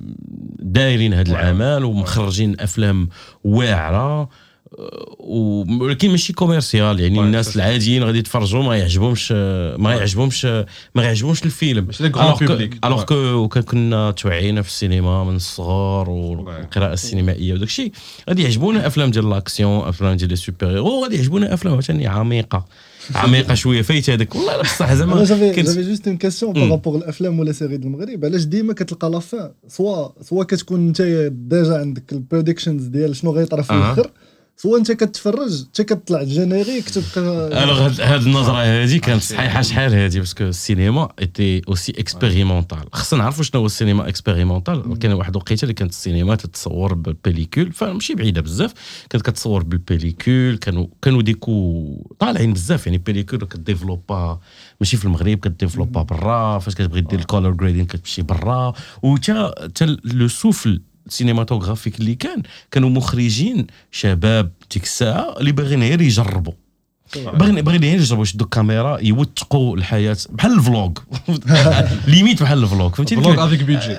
دايرين 0.58 1.14
هذا. 1.14 1.30
العمل 1.30 1.84
ومخرجين 1.84 2.60
أفلام 2.60 3.08
واعرة 3.44 4.28
ولكن 5.18 6.10
ماشي 6.10 6.32
commercial 6.32 7.00
يعني 7.00 7.18
واي، 7.18 7.26
الناس. 7.26 7.56
العاديين 7.56 8.04
غادي 8.04 8.18
يتفرجوا 8.18 8.62
ما 8.62 8.76
يعجبهمش 8.76 9.32
ما 9.78 9.94
يعجبهمش 9.94 10.44
ما 10.94 11.02
يعجبهمش 11.02 11.44
الفيلم. 11.44 11.88
alors 12.84 13.04
que 13.04 13.48
كان 13.48 13.62
كنا 13.62 14.10
توعينا 14.10 14.62
في 14.62 14.68
السينما 14.68 15.24
من 15.24 15.36
الصغر 15.36 16.10
والقراءه 16.10 16.92
السينمائية 16.92 17.54
وداك 17.54 17.68
الشيء. 17.68 17.92
غادي 18.28 18.42
يعجبونا 18.42 18.86
أفلام 18.86 19.10
ديال 19.10 19.30
l'action 19.30 19.88
أفلام 19.88 20.16
ديال 20.16 20.30
les 20.30 20.36
super-héros 20.36 21.02
غادي 21.02 21.16
يعجبونا 21.16 21.54
أفلام 21.54 21.74
عاوتاني 21.74 22.06
عميقة. 22.06 22.64
عميقة 23.14 23.54
شوية 23.54 23.82
فايت 23.82 24.10
هذاك. 24.10 24.34
والله 24.34 24.56
لا 24.56 24.62
بصح 24.62 24.94
زعما 24.94 25.24
j'avais 25.24 25.82
juste 25.82 26.08
une 26.08 26.16
question 26.16 26.58
مم. 26.58 26.68
par 26.68 26.77
rapport 26.77 26.96
الافلام 26.96 27.38
ولا 27.38 27.52
séries 27.52 27.76
ديال 27.76 27.94
المغرب 27.94 28.24
علاش 28.24 28.44
ديما 28.44 28.72
كتلقى 28.72 29.10
la 29.10 29.26
fin 29.26 29.50
soit 29.68 30.08
soit 30.22 30.44
كتكون 30.44 30.86
انت 30.86 31.02
déjà 31.32 31.78
عندك 31.78 32.12
ال 32.12 32.18
predictions 32.18 32.84
ديال 32.84 33.16
شنو 33.16 33.30
غيطرا 33.30 33.62
في. 33.62 33.72
الآخر 33.72 34.10
soit 34.62 34.78
انت 34.78 34.92
كتفرج؟ 34.92 35.64
حتى 35.68 35.84
كتطلع 35.84 36.20
ال 36.20 36.27
générique 36.27 36.88
تبقى 36.90 37.48
alors 37.64 38.02
هاد 38.02 38.22
النظرة 38.22 38.56
هذه 38.56 38.98
كانت 38.98 39.22
صحيحة 39.22 39.62
شحال 39.62 39.94
هذه 39.94 40.18
parce 40.18 40.35
que 40.35 40.44
السينما 40.44 41.08
était 41.20 41.62
aussi 41.68 41.92
expérimentale 41.98 42.78
خصنا 42.92 43.22
نعرفوا 43.22 43.44
شنو 43.44 43.60
هو 43.60 43.66
السينما 43.66 44.08
expérimentale 44.08 44.98
كان 44.98 45.12
واحد 45.12 45.30
الوقيتة 45.30 45.62
اللي 45.62 45.74
كانت 45.74 45.90
السينما 45.90 46.34
تتصور 46.34 46.94
ب 46.94 47.01
ال 47.01 47.09
pellicule 47.09 47.72
فماشي 47.72 48.14
بعيدة 48.14 48.40
بزاف. 48.40 48.72
كانت 49.10 49.26
كتصور 49.26 49.62
ب 49.62 49.71
ال 49.71 49.79
pellicule 49.79 50.56
كانوا 50.56 50.86
كانوا 51.02 51.22
des 51.22 51.57
coûts 51.57 52.14
طالعين 52.18 52.52
بزاف 52.52 52.86
يعني 52.86 52.98
pellicule 52.98 53.44
كديفلوبا 53.44 54.40
ماشي 54.80 54.96
في 54.96 55.04
المغرب 55.04 55.38
كديفلوبا 55.38 56.02
برا 56.02 56.58
فاش 56.58 56.74
كتبغي 56.74 57.00
دير 57.00 57.18
ال 57.18 57.24
color 57.24 57.50
grading 57.50 57.86
كتمشي 57.86 58.22
برا. 58.22 58.72
وتا 59.02 59.68
تا 59.74 59.96
le 60.04 60.28
souffle 60.28 60.82
ال 61.06 61.12
cinématographique 61.12 62.00
اللي 62.00 62.14
كان. 62.14 62.42
كانوا 62.70 62.90
مخرجين 62.90 63.66
شباب 63.90 64.50
ديك 64.72 64.82
الساعة 64.82 65.34
اللي 65.40 65.52
باغيين 65.52 65.82
غير 65.82 66.00
يجربوا. 66.00 66.52
باغيين 67.16 67.62
باغيين 67.62 67.82
غير 67.82 67.94
يجربوا 68.00 68.22
يشدوا 68.22 68.46
الكاميرا 68.46 68.98
يوثقوا 68.98 69.76
الحياة 69.76 70.16
بحال 70.30 70.52
ال 70.58 70.64
vlog. 70.64 70.90
limite 72.12 72.42
بحال 72.42 72.62
ال 72.62 72.68
vlog 72.68 72.90
فهمتي؟ 72.90 73.16
vlog 73.16 73.44
avec 73.44 73.62
budget 73.62 73.96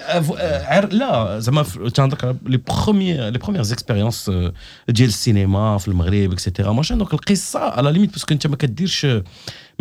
عر 0.65 0.93
لا 0.93 1.39
زعما 1.39 1.63
تنهضر 1.93 2.35
les 2.45 2.57
premières 2.57 3.29
les 3.29 3.37
premières 3.37 3.61
expériences 3.61 4.31
ديال 4.89 5.09
السينما 5.09 5.77
في 5.77 5.87
المغرب 5.87 6.31
et 6.31 6.41
cetera 6.41 6.71
ماشي 6.71 6.95
donc 6.95 7.13
القصة 7.13 7.59
على 7.59 7.91
limite 7.91 8.11
parce 8.11 8.25
que 8.25 8.33
انت 8.33 8.47
ما 8.47 8.55
كديرش 8.55 9.07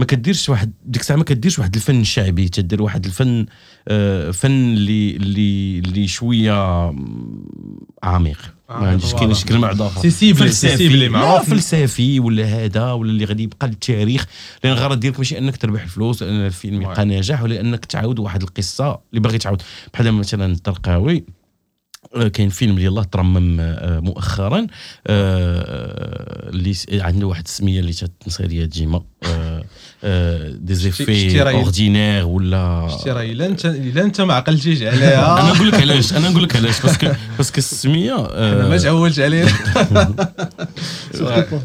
ما 0.00 0.07
كديرش 0.07 0.49
واحد 0.49 0.73
ديك 0.87 1.02
الساعة 1.02 1.16
ما 1.16 1.25
كديرش 1.25 1.59
واحد 1.59 1.75
الفن 1.75 2.04
شعبي 2.04 2.49
تدير 2.49 2.83
واحد 2.83 3.04
الفن 3.07 3.47
آه، 3.88 4.30
فن 4.30 4.50
اللي 4.50 5.16
اللي 5.16 5.78
اللي 5.78 6.09
شوية 6.09 6.52
عميق. 8.02 8.54
ما 8.69 8.76
عميق، 8.76 8.88
عنديش 8.88 9.14
كاين 9.14 9.35
شي. 9.35 9.45
كلمة 9.47 9.66
واحدة 9.66 9.87
أخرى 9.87 11.09
معروف. 11.09 11.50
فلسفي 11.50 12.21
ولا 12.21 12.45
هذا 12.45 12.92
ولا 12.92 13.11
اللي 13.11 13.25
غادي 13.25 13.42
يبقى 13.42 13.69
للتاريخ. 13.69 14.26
لأن 14.64 14.73
الغرض 14.73 15.00
ديالك 15.00 15.18
ماشي 15.18 15.38
أنك 15.38 15.57
تربح 15.57 15.83
الفلوس 15.83 16.22
لأن 16.22 16.46
الفيلم 16.46 16.83
يبقى 16.83 17.05
ناجح 17.05 17.42
ولا 17.42 17.61
أنك 17.61 17.85
تعاود 17.85 18.18
واحد 18.18 18.42
القصة 18.42 19.01
اللي 19.11 19.20
باغي 19.20 19.38
تعاود. 19.38 19.62
بحال 19.94 20.12
مثلا 20.12 20.53
الطرقاوي 20.53 21.25
آه، 22.16 22.29
كاين 22.29 22.48
فيلم 22.48 22.77
اللي 22.77 22.88
الله 22.88 23.03
ترمم 23.05 23.57
آه، 23.61 24.01
مؤخرا 24.01 24.66
آه، 25.07 26.48
اللي 26.51 26.75
عنده 26.92 27.27
واحد 27.27 27.44
السمية 27.44 27.81
اللي 27.81 27.92
تنسى 27.92 28.42
ليا 28.42 28.64
ديما 28.66 28.96
آه، 29.22 29.27
آه، 29.27 29.50
دي 30.03 30.75
شتي 30.75 30.75
زيفي 30.75 31.43
اوردينير 31.43 32.27
ولا 32.27 32.89
شتي 33.01 33.11
راه 33.11 33.23
الا 33.23 33.47
انت 33.47 33.67
الا 33.67 34.03
انت 34.03 34.21
ما 34.21 34.35
عقلتيش 34.35 34.83
أنا 34.83 34.91
عليها 34.91 35.53
نقول 35.55 35.69
لك 35.69 35.75
علاش 35.75 36.13
أنا 36.13 36.29
نقول 36.29 36.43
لك 36.43 36.57
علاش 36.57 36.81
باسكو 36.83 37.07
باسكو 37.37 37.59
السميه 37.59 38.15
أنا 38.15 38.69
ما 38.69 38.79
تعولتش 38.79 39.21
علينا 39.21 39.53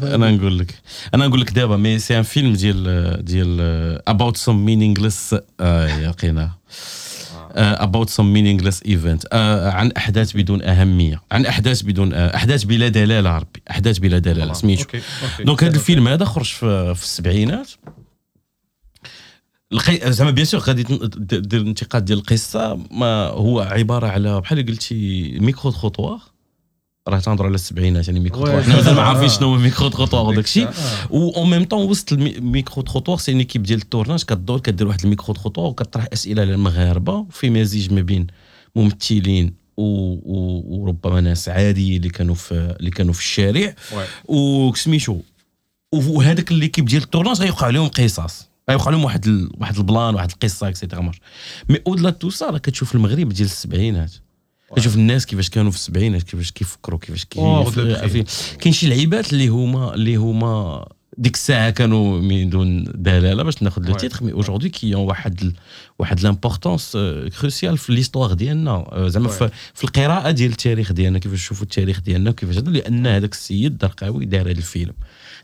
أنا 0.02 0.30
نقول 0.30 0.58
لك 0.58 0.74
أنا 1.14 1.26
نقول 1.26 1.40
لك 1.40 1.50
دابا 1.50 1.76
مي 1.76 1.98
سي 1.98 2.18
ان 2.18 2.22
فيلم 2.22 2.52
ديال 2.52 3.24
ديال 3.24 3.60
About 4.08 4.36
some 4.36 4.64
meaningless 4.64 5.36
يقينا. 5.60 6.50
About 7.56 8.10
some 8.10 8.32
meaningless 8.32 8.82
event 8.82 9.34
عن 9.74 9.92
أحداث 9.96 10.36
بدون 10.36 10.62
أهمية. 10.62 11.22
عن 11.32 11.46
أحداث 11.46 11.82
بدون 11.82 12.14
آه، 12.14 12.36
أحداث 12.36 12.64
بلا 12.64 12.88
دلالة 12.88 13.38
ربي. 13.38 13.62
أحداث 13.70 13.98
بلا 13.98 14.18
دلالة 14.18 14.52
سميتو. 14.52 14.98
donc 15.40 15.64
هذا 15.64 15.74
الفيلم 15.74 16.08
هذا 16.08 16.24
خرج 16.24 16.44
في 16.94 17.02
السبعينات. 17.02 17.68
القي... 19.72 20.12
زعما 20.12 20.30
bien 20.30 20.46
sûr 20.46 20.60
غادي 20.60 20.82
دير 21.28 21.60
الانتقاد 21.60 22.04
ديال 22.04 22.18
القصة 22.18 22.80
ما 22.90 23.26
هو 23.26 23.60
عبارة 23.60 24.06
على 24.06 24.40
بحال 24.40 24.66
قلتي 24.66 25.30
micro-trottoir 25.40 26.20
راه 27.08 27.18
تنهضروا 27.18 27.46
على 27.46 27.54
السبعينات 27.54 28.08
يعني 28.08 28.20
ميكرو 28.20 28.46
حنا 28.46 28.76
مازال 28.76 28.94
ما 28.94 29.02
عارفين. 29.08 29.28
شنو 29.28 29.48
هو 29.48 29.56
micro-trottoir 29.58 30.26
وداك 30.26 30.44
الشيء. 30.44 30.68
و 31.10 31.30
en 31.30 31.50
même 31.50 31.64
temps 31.64 31.90
وسط 31.90 32.12
ال 32.12 32.82
micro-trottoir 32.82 33.18
c'est 33.18 33.32
équipe 33.32 33.62
ديال 33.62 33.78
ال 33.78 33.83
tournage 33.83 34.22
كدور 34.22 34.60
كدير 34.60 34.86
واحد 34.86 35.00
ال 35.04 35.34
micro-trottoir 35.34 35.66
وكطرح 35.66 36.06
أسئلة 36.12 36.42
على 36.42 36.54
المغاربة 36.54 37.26
في 37.30 37.50
مزيج 37.50 37.92
ما 37.92 38.00
بين 38.00 38.26
ممثلين 38.76 39.54
و... 39.76 39.82
و... 39.82 40.62
وربما 40.66 41.20
ناس 41.20 41.48
عاديين 41.48 41.96
اللي 41.96 42.08
كانوا 42.08 42.34
في 42.34 42.76
اللي 42.80 42.90
كانوا 42.90 43.12
في 43.12 43.20
الشارع. 43.20 43.74
وسميتو 44.24 45.18
وهذاك 45.92 46.52
l'équipe 46.52 46.84
ديال 46.84 47.02
ال 47.02 47.06
tournage 47.06 47.40
غيوقع 47.40 47.66
عليهم 47.66 47.88
قصص 47.88 48.48
غيوقع 48.70 48.90
لهم 48.90 49.04
واحد 49.04 49.26
ال... 49.26 49.50
واحد 49.60 49.76
ال 49.76 49.84
plan 49.84 50.14
واحد 50.14 50.30
القصة 50.30 50.68
et 50.68 50.76
cetera 50.76 51.00
مارش 51.00 51.20
mais 51.68 51.78
au-delà 51.86 52.10
tout 52.10 52.30
ça 52.30 52.50
راه 52.50 52.58
كتشوف 52.58 52.94
المغرب 52.94 53.28
ديال 53.28 53.46
السبعينات. 53.48 54.12
كتشوف 54.76 54.94
الناس 54.94 55.26
كيفاش 55.26 55.50
كانوا 55.50 55.70
في 55.70 55.76
السبعينات 55.76 56.22
كيفاش 56.22 56.50
كيفكروا 56.50 56.98
كيفاش 56.98 57.24
كاين 58.60 58.72
شي 58.72 58.86
لعيبات 58.88 59.32
اللي 59.32 59.48
هما 59.48 59.94
اللي 59.94 60.16
هما 60.16 60.84
ديك 61.18 61.34
الساعة 61.34 61.70
كانوا 61.70 62.20
من 62.20 62.50
دون 62.50 62.84
دلالة 62.84 63.42
باش 63.42 63.62
ناخذ 63.62 63.88
le. 63.88 63.94
titre 63.94 64.24
mais 64.24 64.42
aujourd'hui 64.42 64.66
كي 64.66 64.94
واحد 64.94 65.42
ال... 65.42 65.52
واحد 65.98 66.20
l'importance 66.20 66.96
cruciale 67.40 67.78
في 67.78 67.92
l'histoire 67.92 68.32
ديالنا. 68.32 68.70
آه، 68.70 69.08
زعما. 69.08 69.28
في, 69.28 69.50
في 69.74 69.84
القراءة 69.84 70.30
ديال 70.30 70.50
التاريخ 70.50 70.92
ديالنا 70.92 71.18
كيفاش 71.18 71.38
نشوفوا 71.38 71.62
التاريخ 71.62 72.00
ديالنا 72.00 72.30
وكيفاش 72.30 72.56
هذا 72.56 72.70
لأن 72.70 73.06
هذاك 73.06 73.32
السيد 73.32 73.78
درقاوي 73.78 74.24
دار 74.24 74.40
هذا 74.40 74.50
الفيلم. 74.50 74.94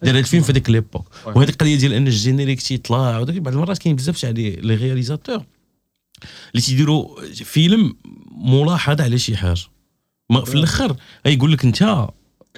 دار 0.02 0.12
هذا 0.12 0.18
الفيلم 0.18 0.42
في 0.42 0.52
ديك 0.52 0.70
l'époque. 0.70 1.06
وهذه 1.26 1.48
القضية 1.48 1.76
ديال 1.76 1.92
أن 1.92 2.06
ال 2.06 2.12
générique 2.12 2.62
تيطلع 2.62 3.22
بعض 3.22 3.54
المرات 3.54 3.78
كاين 3.78 3.96
بزاف 3.96 4.20
تاع 4.20 4.30
les 4.30 4.50
les 4.50 4.74
réalisateurs 4.74 5.44
اللي 6.52 6.62
تيديروا 6.62 7.20
فيلم 7.32 7.94
ملاحظه 8.44 9.04
على 9.04 9.18
شي 9.18 9.36
حاجة. 9.36 9.60
ما 10.30 10.44
في 10.44 10.54
الأخر 10.54 10.96
غيقول 11.26 11.52
لك 11.52 11.64
أنت 11.64 12.08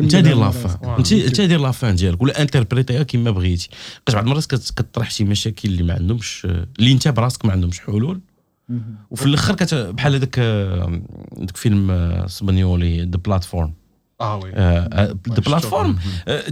انت 0.00 0.16
دير 0.16 0.36
la 0.36 0.54
fin. 0.54 0.88
آه. 0.88 0.98
انت 0.98 1.12
انت 1.12 1.40
دير 1.40 1.60
la 1.60 1.74
fin 1.74 1.94
ديالك. 1.94 2.22
ولا 2.22 2.42
انتربريتيها 2.42 3.02
كما 3.02 3.30
بغيتي. 3.30 3.68
بعض 4.12 4.24
المرات 4.24 4.46
كطرح 4.46 5.10
شي 5.10 5.24
مشاكل 5.24 5.68
اللي 5.68 5.82
ما 5.82 5.94
عندهمش 5.94 6.46
اللي 6.78 6.92
انت 6.92 7.08
براسك 7.08 7.44
ما 7.44 7.52
عندهمش 7.52 7.80
حلول. 7.80 8.20
وفي 9.10 9.26
الآخر 9.26 9.54
كت... 9.54 9.74
بحال 9.74 10.14
هذاك 10.14 10.38
آه، 10.38 11.02
داك 11.36 11.56
فيلم 11.56 11.90
آه، 11.90 12.24
اسبانيولي 12.24 13.00
The 13.02 13.16
Platform 13.16 13.72
ah 14.20 14.36
oui. 14.36 14.50
The 15.28 15.40
Platform 15.46 15.98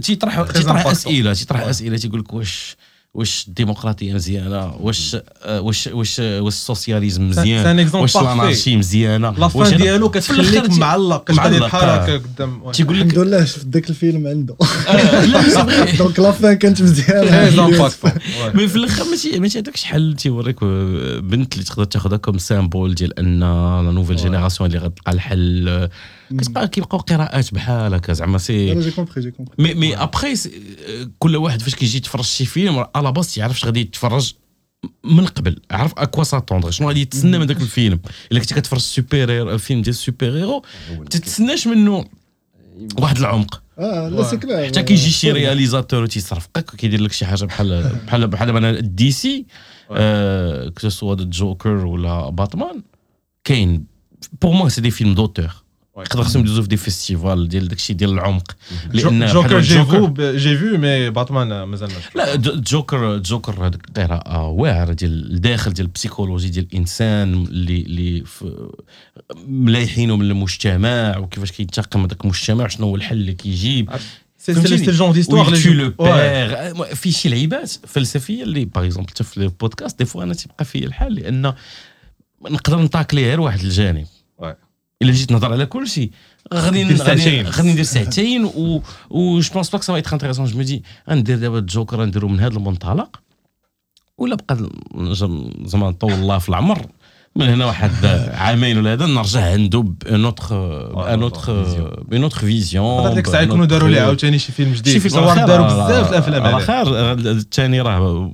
تيطرح 0.01 0.41
تيطرح 0.41 0.83
impactant. 0.83 0.87
أسئلة 0.87 1.33
تيطرح. 1.33 1.61
أسئلة 1.61 1.97
تيقول 1.97 2.19
لك 2.19 2.33
واش 2.33 2.77
واش 3.13 3.45
الديمقراطية 3.47 4.13
مزيانة؟ 4.13 4.75
واش 4.79 5.17
آه، 5.43 5.61
واش 5.61 5.87
واش 5.87 6.19
واش 6.19 6.53
ال 6.53 6.60
socialisme 6.60 7.29
مزيان؟ 7.29 7.89
واش 7.93 8.17
ال 8.17 8.24
anarchie 8.24 8.77
مزيانة؟ 8.77 9.29
واش 9.29 9.39
la 9.39 9.54
fin 9.54 9.77
ديالو 9.77 10.09
كتخليك 10.09 10.69
معلق 10.69 11.23
كتبقى 11.23 11.51
معلق، 11.51 11.65
بحال 11.65 11.89
آه. 11.89 11.95
هكا 11.95 12.17
قدام. 12.17 12.71
تيقول 12.71 12.95
الحمد 12.95 13.11
لك 13.11 13.17
لله 13.17 13.45
شفت 13.45 13.67
ذاك 13.67 13.89
الفيلم 13.89 14.27
عنده. 14.27 14.55
آه،. 14.61 15.95
donc 15.97 16.19
la 16.19 16.33
fin 16.33 16.53
كانت 16.53 16.81
مزيانة. 16.81 17.49
mais 18.55 18.67
في 18.67 18.75
الآخر 18.75 19.03
ماشي 19.03 19.39
ماشي 19.39 19.59
هذاك 19.59 19.77
شحال 19.77 20.15
تيوريك 20.15 20.63
آه، 20.63 21.19
بنت 21.19 21.53
اللي 21.53 21.65
تقدر 21.65 21.83
تاخذها 21.83 22.17
comme 22.17 22.37
symbole 22.37 22.95
ديال 22.95 23.19
أن 23.19 23.39
la 23.39 23.91
nouvelle 23.91 24.15
génération 24.15 24.69
اللي 24.69 24.79
غتلقى 24.79 25.11
الحل 25.11 25.69
آه، 25.69 25.89
كتبقى 26.37 26.67
كيبقاو 26.67 26.99
قراءات 26.99 27.53
بحال 27.53 27.93
هكا 27.93 28.13
زعما 28.13 28.37
سي 28.37 28.71
أنا 28.71 28.81
j'ai 28.81 28.91
compris 28.91 29.21
j'ai 29.21 29.31
compris 29.31 29.55
مي 29.59 29.73
مي 29.73 29.97
ابخي 29.97 30.33
كل 31.19 31.35
واحد 31.35 31.61
فاش 31.61 31.75
كيجي 31.75 31.97
يتفرج 31.97 32.23
شي 32.23 32.45
فيلم 32.45 32.77
راه 32.77 32.91
على 32.95 33.11
باس 33.11 33.37
يعرفش 33.37 33.65
غادي 33.65 33.81
يتفرج 33.81 34.33
من 35.03 35.25
قبل 35.25 35.61
عرف 35.71 35.93
à 35.97 36.02
quoi 36.02 36.23
s'attendre 36.23 36.69
شنو 36.69 36.87
غادي 36.87 37.01
يتسنى 37.01 37.39
من 37.39 37.45
ذاك 37.45 37.61
الفيلم. 37.61 37.99
إلا 38.31 38.39
كنتي 38.39 38.55
كتفرج 38.55 38.79
super-héros 38.79 39.57
فيلم 39.57 39.81
ديال 39.81 39.95
ال 39.95 40.31
super-héros 40.31 40.63
ما 40.99 41.05
تتسناش 41.05 41.67
منه 41.67 42.05
واحد 42.97 43.17
العمق. 43.17 43.63
آه 43.79 44.09
لا 44.09 44.23
c'est 44.23 44.37
clair 44.37 44.67
حتى 44.67 44.83
كيجي 44.83 45.09
شي 45.09 45.31
réalisateur 45.31 46.05
تيصرفقك 46.05 46.73
وكيدير 46.73 47.01
لك 47.01 47.11
شي 47.11 47.25
حاجة 47.25 47.45
بحال 47.45 47.99
بحال 48.07 48.27
بحال 48.27 48.47
دابا 48.47 48.79
DC 48.79 49.45
آه 49.91 50.69
que 50.69 50.89
ce 50.89 50.98
soit 50.98 51.15
جوكر 51.15 51.85
ولا 51.85 52.29
باتمان 52.29 52.83
كاين. 53.43 53.85
pour 54.41 54.53
moi 54.53 54.69
c'est 54.69 54.81
des 54.81 54.91
films 54.91 55.13
d'auteur 55.13 55.62
يقدر 55.97 56.23
خصهم 56.23 56.41
يدوزو 56.43 56.61
في 56.61 56.67
des 56.67 56.77
festivals 56.77 57.47
ديال 57.49 57.67
داكشي 57.67 57.93
ديال 57.93 58.09
العمق 58.13 58.55
لأن 58.93 59.25
جوكر 59.25 59.59
j'ai 59.61 59.83
vu 59.85 60.13
j'ai 60.37 60.57
vu 60.57 60.77
mais 60.77 61.09
باتمان 61.09 61.63
مازال. 61.63 61.89
لا 62.15 62.35
جو- 62.35 62.55
جوكر 62.61 63.17
جوكر 63.17 63.67
هذيك 63.67 63.81
قراءة 63.97 64.47
واعرة 64.47 64.93
ديال 64.93 65.31
الداخل 65.33 65.73
ديال 65.73 65.87
ال 65.87 65.92
psychologie 65.92 66.49
ديال 66.49 66.67
الانسان 66.73 67.33
اللي 67.33 67.81
اللي 67.81 68.23
ملايحينه 69.47 70.17
من 70.17 70.25
المجتمع 70.31 71.17
وكيفاش 71.17 71.51
كينتقم 71.51 72.01
هذاك 72.03 72.21
المجتمع 72.23 72.63
وشنو 72.65 72.85
هو 72.87 72.95
الحل 72.95 73.15
اللي 73.17 73.33
كيجيب 73.33 73.89
c'est 74.37 74.51
ال 74.89 74.93
genre 74.93 75.11
d'histoire 75.13 75.49
ويكتو 75.53 75.69
لو 75.69 75.93
بير 75.99 76.95
في 76.95 77.11
شي 77.11 77.29
لعيبات 77.29 77.71
فلسفيه 77.87 78.43
اللي 78.43 78.65
par 78.65 78.85
exemple 78.85 79.09
حتى 79.09 79.23
في 79.23 79.37
البودكاست 79.37 79.99
des 79.99 80.05
fois 80.05 80.23
أنا 80.23 80.33
تيبقى 80.33 80.65
فيا 80.65 80.85
الحال 80.87 81.13
لأن 81.13 81.53
نقدر 82.49 82.79
نطاكلي 82.81 83.23
غير 83.25 83.39
واحد 83.41 83.59
الجانب. 83.59 84.05
إلا 85.03 85.11
جيت 85.11 85.31
نهضر 85.31 85.51
على 85.51 85.65
كل 85.65 85.87
شيء. 85.87 86.11
غادي 86.53 86.83
غادي 86.93 87.71
ندير 87.71 87.83
ساعتين. 87.83 88.45
و 88.45 88.81
و 89.09 89.39
جو 89.39 89.53
بونس 89.53 89.69
با 89.69 89.77
كو 89.77 89.83
سا 89.83 89.95
ايتر 89.95 90.13
انتريسون 90.13 90.45
جو 90.45 90.59
مدي 90.59 90.83
غندير 91.09 91.37
دابا 91.37 91.59
الجوكر 91.59 91.97
غنديرو 92.01 92.27
من 92.27 92.39
هذا 92.39 92.57
المنطلق. 92.57 93.21
ولا 94.17 94.35
بقى 94.35 94.69
زعما 95.65 95.89
نطول 95.89 96.13
الله 96.13 96.37
في 96.37 96.49
العمر. 96.49 96.85
من 97.35 97.49
هنا 97.49 97.65
واحد 97.65 97.91
عامين 98.33 98.77
ولا 98.77 98.93
هذا 98.93 99.05
نرجع 99.05 99.41
عنده 99.51 99.79
بان 100.05 100.25
اوتر 100.25 100.55
بان 100.95 101.21
اوتر 101.23 101.63
بان 102.07 102.23
اوتر 102.23 102.37
فيزيون 102.39 103.07
هذاك 103.07 103.27
الساعة 103.27 103.41
يكونوا 103.41 103.65
داروا 103.65 103.89
لي 103.89 103.99
عاوتاني 103.99 104.39
شي 104.39 104.51
فيلم 104.51 104.73
شي 104.73 104.79
جديد 104.79 104.97
فيلم 104.97 105.13
صور 105.13 105.31
آخر، 105.31 105.45
داروا 105.45 105.65
آه، 105.65 105.87
بزاف 105.87 106.09
الافلام 106.09 106.43
على 106.43 106.53
عليه 106.55 106.65
خير 106.65 107.11
الثاني 107.31 107.81
راه 107.81 108.31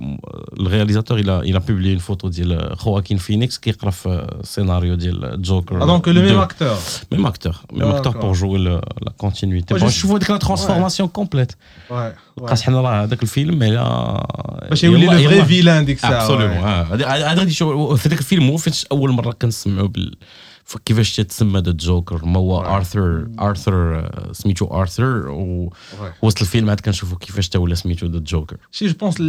الرياليزاتور 0.60 1.18
إلى 1.18 1.38
إلى 1.40 1.58
بوبلي 1.58 1.98
فوتو 1.98 2.28
ديال 2.28 2.78
خواكين 2.78 3.16
فينيكس 3.16 3.58
كيقرا 3.58 3.90
في 3.90 4.26
السيناريو 4.40 4.94
ديال 4.94 5.42
جوكر 5.42 5.80
Ah, 5.80 5.84
دونك 5.84 6.08
لو 6.08 6.22
ميم 6.22 6.38
اكتور 6.38 6.76
même 7.12 7.26
acteur 7.26 7.54
même 7.72 7.88
acteur 7.88 8.12
D'accord. 8.12 8.16
pour 8.16 8.32
jouer 8.32 8.58
la 8.58 8.80
continuité 9.18 9.66
Ouais, 9.74 9.78
باش 9.78 9.82
je- 9.82 9.84
نشوفوا 9.84 10.18
ديك 10.18 10.30
la 10.30 10.36
transformation 10.36 11.08
complète 11.08 11.52
بقاش 12.36 12.62
حنا 12.62 12.80
راه 12.80 13.02
هذاك 13.04 13.22
الفيلم 13.22 13.62
على 13.62 14.22
باش 14.70 14.84
يولي 14.84 15.06
le 15.06 15.12
vrai 15.30 15.44
vilain 15.44 15.84
ديك 15.84 15.96
الساعة 15.96 16.22
absolument 16.22 16.62
ouais. 16.62 16.92
هذا 16.92 17.06
هذا 17.06 17.28
غادي 17.38 17.50
يشوف 17.50 18.02
في 18.02 18.08
ذاك 18.08 18.18
الفيلم 18.18 18.48
هو 18.50 18.56
فاش 18.56 18.86
أول 18.92 19.10
مرة 19.10 19.32
كنسمعوا 19.32 19.88
بال 19.88 20.16
كيفاش 20.84 21.16
تتسمى 21.16 21.60
The 21.60 21.72
Joker 21.72 22.24
ما 22.24 22.38
هو. 22.38 22.60
ارثر 22.60 23.28
آرثر 23.40 23.98
آه، 23.98 24.32
سميتو 24.32 24.64
آرثر 24.66 25.28
و 25.28 25.70
Ouais. 25.70 26.24
وسط 26.24 26.40
الفيلم 26.40 26.70
عاد 26.70 26.80
كنشوفوا 26.80 27.18
كيفاش 27.18 27.48
تا 27.48 27.58
ولا 27.58 27.74
سميتو 27.74 28.06
The 28.06 28.18
Joker 28.18 28.56
شي 28.70 28.86
je 28.86 28.94
pense 28.94 29.20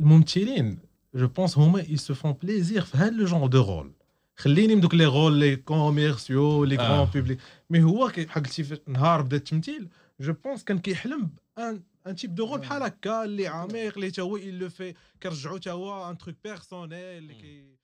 الممثلين 0.00 0.78
je 1.14 1.28
pense 1.28 1.58
هما 1.58 1.82
ils 1.82 2.00
se 2.00 2.14
font 2.14 2.34
plaisir 2.46 2.80
في 2.80 2.96
هذا 2.96 3.10
le 3.10 3.24
genre 3.24 3.50
de 3.50 3.62
rôles. 3.64 3.92
خليني 4.36 4.74
من 4.74 4.80
دوك 4.80 4.94
les 4.94 5.04
rôles 5.04 5.32
les 5.32 5.56
commerciaux 5.56 6.64
les 6.64 6.78
آه. 6.78 6.82
grand 6.88 7.08
public 7.14 7.38
mais 7.70 7.82
هو 7.82 8.06
بحال 8.16 8.44
قلتي 8.44 8.64
في 8.64 8.78
نهار 8.86 9.22
بدا 9.22 9.36
التمثيل 9.36 9.88
je 10.20 10.32
pense 10.44 10.64
كان 10.64 10.78
كيحلم 10.78 11.30
ب 11.56 11.65
un 11.65 11.82
un 12.06 12.16
type 12.16 12.34
de 12.34 12.46
rôle 12.46 12.58
بحال 12.58 12.82
هكا 12.82 13.24
اللي 13.24 13.46
عميق 13.46 13.94
اللي 13.96 14.10
تا 14.10 14.22
هو 14.22 14.38
il 14.38 14.62
le 14.62 14.70
fait 14.78 14.94
كيرجعو 15.20 15.56
تا 15.58 15.70
هو 15.72 16.10
un 16.10 16.18
truc 16.18 16.34
personnel 16.44 16.92
اللي 17.18 17.34
كي 17.34 17.75